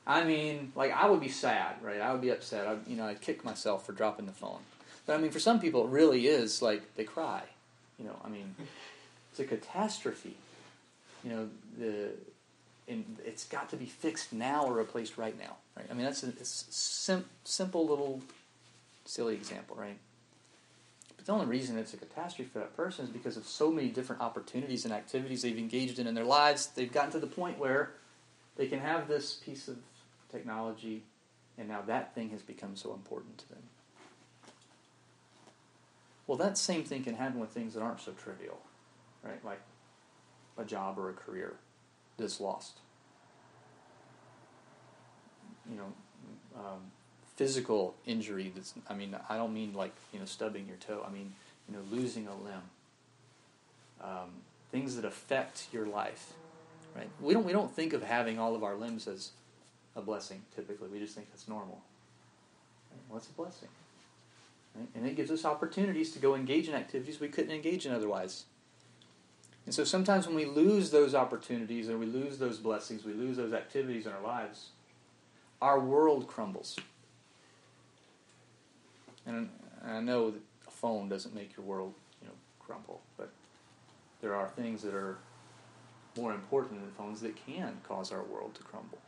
I 0.07 0.25
mean, 0.25 0.73
like 0.75 0.93
I 0.93 1.09
would 1.09 1.21
be 1.21 1.29
sad, 1.29 1.77
right? 1.83 2.01
I 2.01 2.13
would 2.13 2.21
be 2.21 2.31
upset. 2.31 2.67
I, 2.67 2.77
you 2.89 2.97
know, 2.97 3.07
I'd 3.07 3.21
kick 3.21 3.45
myself 3.45 3.87
for 3.87 3.93
dropping 3.93 4.27
the 4.27 4.33
phone. 4.33 4.59
But 5.07 5.15
I 5.15 5.19
mean, 5.19 5.31
for 5.31 5.41
some 5.41 5.61
people, 5.61 5.85
it 5.85 5.91
really 5.91 6.27
is 6.27 6.63
like 6.63 6.95
they 6.97 7.05
cry. 7.05 7.43
You 7.99 8.07
know, 8.07 8.17
I 8.25 8.29
mean, 8.29 8.55
it's 9.31 9.41
a 9.41 9.45
catastrophe 9.45 10.37
you 11.25 11.31
know, 11.31 11.49
the 11.79 12.11
and 12.89 13.17
it's 13.25 13.45
got 13.45 13.71
to 13.71 13.77
be 13.77 13.87
fixed 13.87 14.33
now 14.33 14.65
or 14.65 14.75
replaced 14.75 15.17
right 15.17 15.39
now. 15.39 15.57
Right? 15.77 15.87
I 15.91 15.95
mean, 15.95 16.05
that's 16.05 16.23
a, 16.25 16.29
a 16.29 16.45
sim- 16.45 17.25
simple 17.45 17.87
little 17.87 18.21
silly 19.05 19.35
example, 19.35 19.77
right? 19.77 19.97
But 21.23 21.27
the 21.27 21.33
only 21.35 21.47
reason 21.47 21.79
it's 21.79 21.95
a 21.95 21.97
catastrophe 21.97 22.51
for 22.53 22.59
that 22.59 22.77
person 22.77 23.05
is 23.05 23.11
because 23.13 23.37
of 23.37 23.47
so 23.47 23.71
many 23.71 23.91
different 23.91 24.21
opportunities 24.21 24.85
and 24.85 24.93
activities 24.93 25.43
they've 25.43 25.57
engaged 25.57 26.01
in 26.01 26.09
in 26.09 26.17
their 26.17 26.25
lives. 26.25 26.67
They've 26.75 26.91
gotten 26.91 27.13
to 27.13 27.21
the 27.21 27.29
point 27.29 27.61
where 27.61 27.93
they 28.57 28.67
can 28.67 28.81
have 28.81 29.07
this 29.07 29.35
piece 29.35 29.69
of 29.69 29.79
technology, 30.33 31.05
and 31.57 31.69
now 31.69 31.81
that 31.83 32.13
thing 32.17 32.31
has 32.31 32.43
become 32.43 32.75
so 32.75 32.93
important 32.93 33.39
to 33.39 33.49
them. 33.51 33.63
Well, 36.27 36.39
that 36.39 36.59
same 36.59 36.83
thing 36.83 37.05
can 37.05 37.15
happen 37.15 37.39
with 37.39 37.51
things 37.51 37.75
that 37.75 37.83
aren't 37.83 38.01
so 38.01 38.11
trivial, 38.11 38.59
right? 39.23 39.45
Like 39.45 39.61
a 40.59 40.65
job 40.65 40.99
or 40.99 41.09
a 41.09 41.13
career 41.13 41.55
that's 42.17 42.41
lost. 42.41 42.79
You 45.71 45.77
know, 45.77 45.93
um, 46.59 46.81
physical 47.37 47.95
injury 48.07 48.53
that's, 48.55 48.75
I 48.89 48.95
mean, 48.95 49.17
I 49.29 49.37
don't 49.37 49.55
mean 49.55 49.75
like, 49.75 49.93
you 50.13 50.19
know, 50.19 50.27
stubbing 50.27 50.67
your 50.67 50.77
toe. 50.77 51.05
I 51.07 51.11
mean, 51.11 51.33
you 51.69 51.77
know, 51.77 51.83
losing 51.91 52.27
a 52.27 52.35
limb. 52.35 52.63
Um, 54.03 54.31
things 54.71 54.97
that 54.97 55.05
affect 55.05 55.69
your 55.73 55.87
life, 55.87 56.33
right? 56.97 57.09
We 57.21 57.35
don't, 57.35 57.45
we 57.45 57.53
don't 57.53 57.71
think 57.71 57.93
of 57.93 58.03
having 58.03 58.39
all 58.39 58.57
of 58.57 58.65
our 58.65 58.75
limbs 58.75 59.07
as 59.07 59.31
a 59.95 60.01
blessing, 60.01 60.43
typically. 60.57 60.89
We 60.89 60.99
just 60.99 61.15
think 61.15 61.31
that's 61.31 61.47
normal. 61.47 61.81
What's 63.09 63.29
a 63.29 63.33
blessing? 63.33 63.69
Right? 64.75 64.89
And 64.95 65.07
it 65.07 65.15
gives 65.15 65.31
us 65.31 65.45
opportunities 65.45 66.13
to 66.13 66.19
go 66.19 66.35
engage 66.35 66.69
in 66.69 66.75
activities 66.75 67.21
we 67.21 67.29
couldn't 67.29 67.53
engage 67.53 67.87
in 67.87 67.93
otherwise. 67.93 68.45
And 69.67 69.75
so 69.75 69.85
sometimes 69.85 70.27
when 70.27 70.35
we 70.35 70.47
lose 70.47 70.91
those 70.91 71.15
opportunities 71.15 71.89
and 71.89 72.01
we 72.01 72.07
lose 72.07 72.39
those 72.39 72.59
blessings, 72.59 73.05
we 73.05 73.13
lose 73.13 73.37
those 73.37 73.53
activities 73.53 74.07
in 74.07 74.13
our 74.13 74.23
lives, 74.23 74.71
our 75.61 75.79
world 75.79 76.27
crumbles. 76.27 76.77
And 79.27 79.51
I 79.85 80.01
know 80.01 80.31
that 80.31 80.41
a 80.67 80.71
phone 80.71 81.09
doesn't 81.09 81.35
make 81.35 81.57
your 81.57 81.65
world, 81.65 81.95
you 82.21 82.29
know, 82.29 82.35
crumble, 82.59 83.03
but 83.17 83.31
there 84.21 84.35
are 84.35 84.49
things 84.49 84.83
that 84.83 84.95
are 84.95 85.19
more 86.17 86.33
important 86.33 86.81
than 86.81 86.91
phones 86.93 87.21
that 87.23 87.35
can 87.37 87.81
cause 87.87 88.13
our 88.13 88.23
world 88.23 88.55
to 88.55 88.63
crumble. 88.63 88.99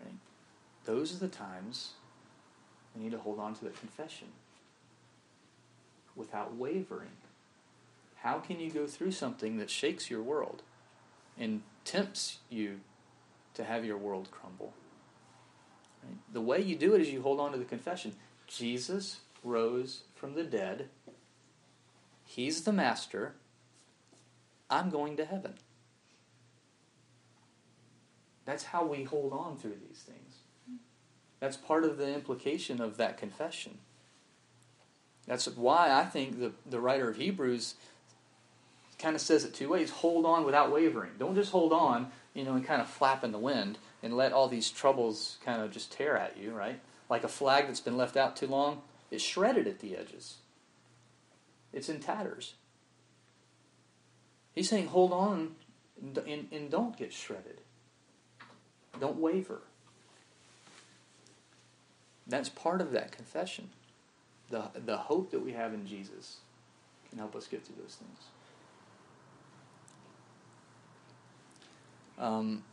Right? 0.00 0.14
Those 0.84 1.14
are 1.14 1.18
the 1.18 1.28
times 1.28 1.92
we 2.94 3.02
need 3.02 3.12
to 3.12 3.18
hold 3.18 3.38
on 3.38 3.54
to 3.54 3.64
the 3.64 3.70
confession 3.70 4.28
without 6.16 6.56
wavering. 6.56 7.16
How 8.16 8.38
can 8.38 8.60
you 8.60 8.70
go 8.70 8.86
through 8.86 9.12
something 9.12 9.56
that 9.58 9.70
shakes 9.70 10.10
your 10.10 10.22
world 10.22 10.62
and 11.38 11.62
tempts 11.84 12.38
you 12.50 12.80
to 13.54 13.64
have 13.64 13.84
your 13.84 13.96
world 13.96 14.28
crumble? 14.30 14.72
Right? 16.04 16.16
The 16.32 16.40
way 16.40 16.60
you 16.60 16.76
do 16.76 16.94
it 16.94 17.00
is 17.00 17.10
you 17.10 17.22
hold 17.22 17.40
on 17.40 17.52
to 17.52 17.58
the 17.58 17.64
confession. 17.64 18.14
Jesus 18.46 19.20
rose 19.42 20.02
from 20.14 20.34
the 20.34 20.44
dead. 20.44 20.88
He's 22.24 22.64
the 22.64 22.72
master. 22.72 23.34
I'm 24.70 24.90
going 24.90 25.16
to 25.16 25.24
heaven. 25.24 25.54
That's 28.44 28.64
how 28.64 28.84
we 28.84 29.04
hold 29.04 29.32
on 29.32 29.56
through 29.56 29.76
these 29.86 30.00
things. 30.00 30.36
That's 31.40 31.56
part 31.56 31.84
of 31.84 31.98
the 31.98 32.12
implication 32.12 32.80
of 32.80 32.96
that 32.96 33.18
confession. 33.18 33.78
That's 35.26 35.46
why 35.46 35.92
I 35.92 36.04
think 36.04 36.38
the, 36.38 36.52
the 36.68 36.80
writer 36.80 37.08
of 37.08 37.16
Hebrews 37.16 37.74
kind 38.98 39.14
of 39.14 39.20
says 39.20 39.44
it 39.44 39.54
two 39.54 39.68
ways 39.68 39.90
hold 39.90 40.24
on 40.24 40.44
without 40.44 40.72
wavering. 40.72 41.10
Don't 41.18 41.34
just 41.34 41.52
hold 41.52 41.72
on, 41.72 42.10
you 42.34 42.44
know, 42.44 42.54
and 42.54 42.64
kind 42.64 42.80
of 42.80 42.88
flap 42.88 43.24
in 43.24 43.32
the 43.32 43.38
wind 43.38 43.78
and 44.02 44.16
let 44.16 44.32
all 44.32 44.48
these 44.48 44.70
troubles 44.70 45.38
kind 45.44 45.60
of 45.60 45.70
just 45.70 45.92
tear 45.92 46.16
at 46.16 46.36
you, 46.36 46.52
right? 46.52 46.80
Like 47.12 47.24
a 47.24 47.28
flag 47.28 47.66
that's 47.66 47.78
been 47.78 47.98
left 47.98 48.16
out 48.16 48.36
too 48.36 48.46
long, 48.46 48.80
it's 49.10 49.22
shredded 49.22 49.66
at 49.66 49.80
the 49.80 49.94
edges, 49.98 50.38
it's 51.70 51.90
in 51.90 52.00
tatters. 52.00 52.54
He's 54.54 54.70
saying 54.70 54.86
hold 54.86 55.12
on 55.12 55.56
and, 56.00 56.16
and, 56.16 56.48
and 56.50 56.70
don't 56.70 56.96
get 56.96 57.12
shredded, 57.12 57.60
don't 58.98 59.18
waver. 59.18 59.60
That's 62.26 62.48
part 62.48 62.80
of 62.80 62.92
that 62.92 63.12
confession. 63.12 63.68
The, 64.48 64.70
the 64.74 64.96
hope 64.96 65.32
that 65.32 65.44
we 65.44 65.52
have 65.52 65.74
in 65.74 65.86
Jesus 65.86 66.38
can 67.10 67.18
help 67.18 67.36
us 67.36 67.46
get 67.46 67.62
through 67.62 67.76
those 67.82 67.96
things. 67.96 68.20
Um, 72.18 72.64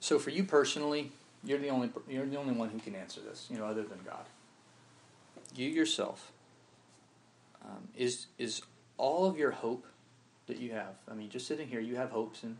so 0.00 0.18
for 0.18 0.30
you 0.30 0.44
personally, 0.44 1.12
you're 1.44 1.58
the 1.58 1.68
only 1.68 1.90
you're 2.08 2.26
the 2.26 2.36
only 2.36 2.54
one 2.54 2.70
who 2.70 2.78
can 2.78 2.94
answer 2.94 3.20
this, 3.20 3.48
you 3.50 3.58
know, 3.58 3.66
other 3.66 3.82
than 3.82 3.98
God. 4.04 4.24
You 5.54 5.68
yourself 5.68 6.32
um, 7.64 7.88
is 7.96 8.26
is 8.38 8.62
all 8.96 9.26
of 9.26 9.36
your 9.36 9.50
hope 9.50 9.86
that 10.46 10.58
you 10.58 10.72
have. 10.72 10.94
I 11.10 11.14
mean, 11.14 11.30
just 11.30 11.46
sitting 11.46 11.68
here, 11.68 11.80
you 11.80 11.96
have 11.96 12.10
hopes 12.10 12.42
and 12.42 12.56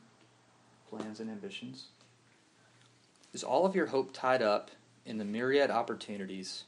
plans 0.89 1.21
and 1.21 1.31
ambitions. 1.31 1.87
Is 3.33 3.43
all 3.43 3.65
of 3.65 3.75
your 3.75 3.87
hope 3.87 4.13
tied 4.13 4.43
up 4.43 4.71
in 5.07 5.19
the 5.19 5.25
myriad 5.25 5.71
opportunities 5.71 6.65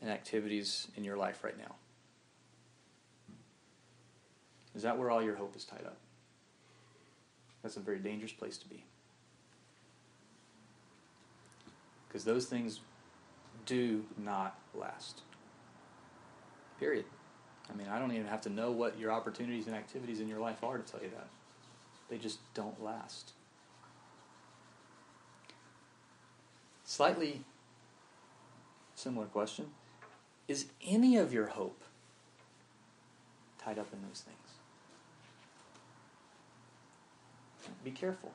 and 0.00 0.10
activities 0.10 0.88
in 0.96 1.04
your 1.04 1.16
life 1.16 1.42
right 1.42 1.56
now? 1.56 1.76
Is 4.74 4.82
that 4.82 4.98
where 4.98 5.10
all 5.10 5.22
your 5.22 5.36
hope 5.36 5.56
is 5.56 5.64
tied 5.64 5.84
up? 5.84 5.96
That's 7.62 7.76
a 7.76 7.80
very 7.80 7.98
dangerous 7.98 8.32
place 8.32 8.58
to 8.58 8.68
be. 8.68 8.84
Because 12.12 12.24
those 12.24 12.44
things 12.44 12.80
do 13.64 14.04
not 14.18 14.58
last. 14.74 15.22
Period. 16.78 17.06
I 17.72 17.76
mean, 17.76 17.88
I 17.88 17.98
don't 17.98 18.12
even 18.12 18.26
have 18.26 18.42
to 18.42 18.50
know 18.50 18.70
what 18.70 18.98
your 18.98 19.10
opportunities 19.10 19.66
and 19.66 19.74
activities 19.74 20.20
in 20.20 20.28
your 20.28 20.38
life 20.38 20.62
are 20.62 20.76
to 20.76 20.82
tell 20.92 21.02
you 21.02 21.08
that. 21.08 21.28
They 22.10 22.18
just 22.18 22.40
don't 22.52 22.84
last. 22.84 23.32
Slightly 26.84 27.44
similar 28.94 29.24
question. 29.24 29.70
Is 30.48 30.66
any 30.86 31.16
of 31.16 31.32
your 31.32 31.46
hope 31.46 31.80
tied 33.58 33.78
up 33.78 33.90
in 33.90 34.02
those 34.02 34.20
things? 34.20 34.36
Be 37.82 37.90
careful. 37.90 38.32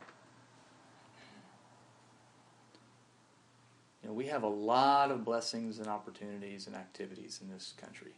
You 4.02 4.10
know, 4.10 4.14
we 4.14 4.28
have 4.28 4.44
a 4.44 4.48
lot 4.48 5.12
of 5.12 5.26
blessings 5.26 5.80
and 5.80 5.88
opportunities 5.88 6.68
and 6.68 6.76
activities 6.76 7.40
in 7.42 7.52
this 7.52 7.74
country. 7.82 8.14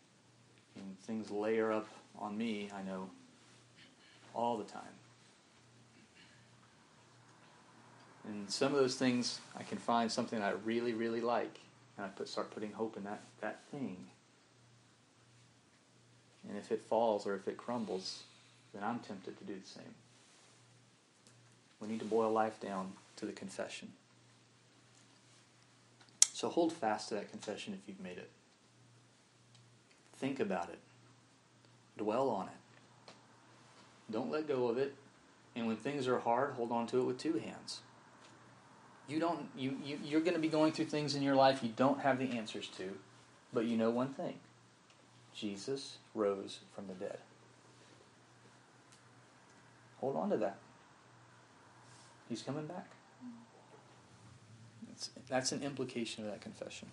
And 0.75 0.99
things 1.01 1.31
layer 1.31 1.71
up 1.71 1.87
on 2.17 2.37
me, 2.37 2.69
I 2.75 2.81
know, 2.83 3.09
all 4.33 4.57
the 4.57 4.65
time. 4.65 4.81
And 8.27 8.49
some 8.49 8.73
of 8.73 8.79
those 8.79 8.95
things, 8.95 9.39
I 9.57 9.63
can 9.63 9.77
find 9.77 10.11
something 10.11 10.41
I 10.41 10.51
really, 10.63 10.93
really 10.93 11.21
like, 11.21 11.59
and 11.97 12.05
I 12.05 12.09
put, 12.09 12.27
start 12.27 12.51
putting 12.51 12.71
hope 12.71 12.95
in 12.97 13.03
that, 13.05 13.21
that 13.41 13.61
thing. 13.71 13.97
And 16.47 16.57
if 16.57 16.71
it 16.71 16.81
falls 16.81 17.25
or 17.25 17.35
if 17.35 17.47
it 17.47 17.57
crumbles, 17.57 18.23
then 18.73 18.83
I'm 18.83 18.99
tempted 18.99 19.37
to 19.37 19.43
do 19.45 19.55
the 19.55 19.67
same. 19.67 19.95
We 21.81 21.87
need 21.87 21.99
to 21.99 22.05
boil 22.05 22.31
life 22.31 22.59
down 22.59 22.91
to 23.15 23.25
the 23.25 23.31
confession. 23.31 23.93
So 26.39 26.47
hold 26.47 26.71
fast 26.71 27.09
to 27.09 27.15
that 27.15 27.29
confession 27.29 27.73
if 27.73 27.79
you've 27.85 27.99
made 27.99 28.17
it. 28.17 28.29
Think 30.15 30.39
about 30.39 30.69
it. 30.69 30.79
Dwell 31.97 32.29
on 32.29 32.47
it. 32.47 33.11
Don't 34.09 34.31
let 34.31 34.47
go 34.47 34.67
of 34.67 34.77
it. 34.77 34.95
And 35.55 35.67
when 35.67 35.75
things 35.75 36.07
are 36.07 36.19
hard, 36.19 36.53
hold 36.53 36.71
on 36.71 36.87
to 36.87 36.99
it 37.01 37.03
with 37.03 37.17
two 37.17 37.33
hands 37.33 37.81
you 39.09 39.19
don't 39.19 39.49
you, 39.57 39.75
you 39.83 39.99
you're 40.03 40.21
going 40.21 40.35
to 40.35 40.39
be 40.39 40.47
going 40.47 40.71
through 40.71 40.85
things 40.85 41.15
in 41.15 41.23
your 41.23 41.35
life 41.35 41.63
you 41.63 41.73
don't 41.75 41.99
have 42.01 42.19
the 42.19 42.37
answers 42.37 42.67
to 42.67 42.95
but 43.51 43.65
you 43.65 43.75
know 43.75 43.89
one 43.89 44.13
thing 44.13 44.35
jesus 45.33 45.97
rose 46.13 46.59
from 46.75 46.85
the 46.87 46.93
dead 46.93 47.17
hold 49.99 50.15
on 50.15 50.29
to 50.29 50.37
that 50.37 50.57
he's 52.29 52.43
coming 52.43 52.67
back 52.67 52.87
that's, 54.99 55.09
that's 55.29 55.51
an 55.51 55.63
implication 55.63 56.25
of 56.25 56.31
that 56.31 56.41
confession 56.41 56.89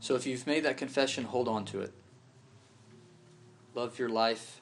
so 0.00 0.14
if 0.14 0.26
you've 0.26 0.46
made 0.46 0.64
that 0.64 0.76
confession 0.76 1.24
hold 1.24 1.48
on 1.48 1.64
to 1.64 1.80
it 1.80 1.92
love 3.74 3.98
your 3.98 4.08
life 4.08 4.60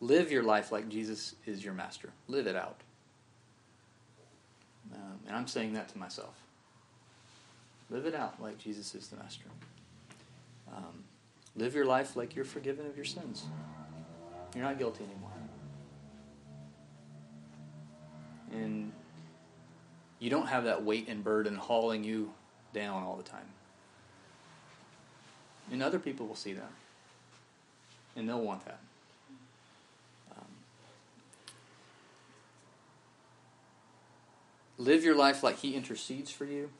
live 0.00 0.30
your 0.30 0.42
life 0.42 0.70
like 0.70 0.88
jesus 0.88 1.34
is 1.46 1.64
your 1.64 1.74
master 1.74 2.10
live 2.28 2.46
it 2.46 2.56
out 2.56 2.82
um, 4.94 5.18
and 5.26 5.36
I'm 5.36 5.46
saying 5.46 5.72
that 5.74 5.88
to 5.90 5.98
myself. 5.98 6.34
Live 7.90 8.06
it 8.06 8.14
out 8.14 8.40
like 8.42 8.58
Jesus 8.58 8.94
is 8.94 9.08
the 9.08 9.16
master. 9.16 9.46
Um, 10.74 11.04
live 11.54 11.74
your 11.74 11.86
life 11.86 12.16
like 12.16 12.34
you're 12.34 12.44
forgiven 12.44 12.86
of 12.86 12.96
your 12.96 13.04
sins. 13.04 13.44
You're 14.54 14.64
not 14.64 14.78
guilty 14.78 15.04
anymore. 15.04 15.30
And 18.52 18.92
you 20.26 20.30
don't 20.30 20.48
have 20.48 20.64
that 20.64 20.82
weight 20.82 21.06
and 21.06 21.22
burden 21.22 21.54
hauling 21.54 22.02
you 22.02 22.32
down 22.74 23.04
all 23.04 23.14
the 23.14 23.22
time. 23.22 23.46
And 25.70 25.80
other 25.80 26.00
people 26.00 26.26
will 26.26 26.34
see 26.34 26.52
that. 26.54 26.72
And 28.16 28.28
they'll 28.28 28.42
want 28.42 28.64
that. 28.64 28.80
Um, 30.32 30.48
live 34.78 35.04
your 35.04 35.14
life 35.14 35.44
like 35.44 35.58
He 35.58 35.76
intercedes 35.76 36.32
for 36.32 36.44
you 36.44 36.70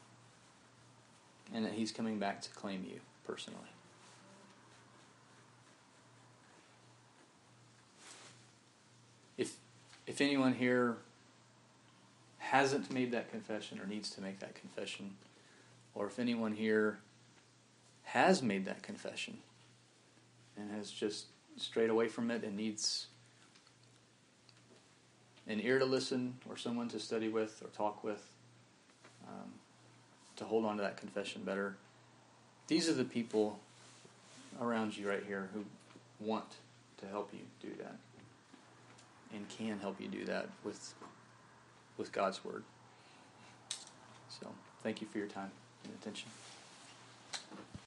and 1.54 1.64
that 1.64 1.74
He's 1.74 1.92
coming 1.92 2.18
back 2.18 2.42
to 2.42 2.50
claim 2.50 2.84
you 2.84 2.98
personally. 3.24 3.60
If, 9.38 9.54
if 10.08 10.20
anyone 10.20 10.54
here 10.54 10.96
hasn't 12.50 12.92
made 12.92 13.10
that 13.12 13.30
confession 13.30 13.80
or 13.80 13.86
needs 13.86 14.10
to 14.10 14.20
make 14.20 14.38
that 14.38 14.54
confession, 14.54 15.16
or 15.94 16.06
if 16.06 16.18
anyone 16.18 16.52
here 16.52 16.98
has 18.04 18.42
made 18.42 18.64
that 18.64 18.82
confession 18.82 19.38
and 20.56 20.70
has 20.70 20.90
just 20.90 21.26
strayed 21.56 21.90
away 21.90 22.06
from 22.06 22.30
it 22.30 22.44
and 22.44 22.56
needs 22.56 23.06
an 25.48 25.60
ear 25.60 25.78
to 25.78 25.84
listen 25.84 26.34
or 26.48 26.56
someone 26.56 26.88
to 26.88 27.00
study 27.00 27.28
with 27.28 27.60
or 27.64 27.68
talk 27.68 28.04
with 28.04 28.24
um, 29.26 29.50
to 30.36 30.44
hold 30.44 30.64
on 30.64 30.76
to 30.76 30.82
that 30.82 30.96
confession 30.96 31.42
better, 31.42 31.76
these 32.68 32.88
are 32.88 32.94
the 32.94 33.04
people 33.04 33.58
around 34.60 34.96
you 34.96 35.08
right 35.08 35.24
here 35.26 35.48
who 35.52 35.64
want 36.20 36.56
to 36.98 37.06
help 37.06 37.30
you 37.32 37.40
do 37.60 37.74
that 37.78 37.96
and 39.34 39.48
can 39.48 39.78
help 39.80 40.00
you 40.00 40.08
do 40.08 40.24
that 40.24 40.48
with 40.64 40.94
with 41.98 42.12
God's 42.12 42.44
word. 42.44 42.62
So, 44.28 44.48
thank 44.82 45.00
you 45.00 45.06
for 45.06 45.18
your 45.18 45.28
time 45.28 45.50
and 45.84 45.92
attention. 45.94 46.28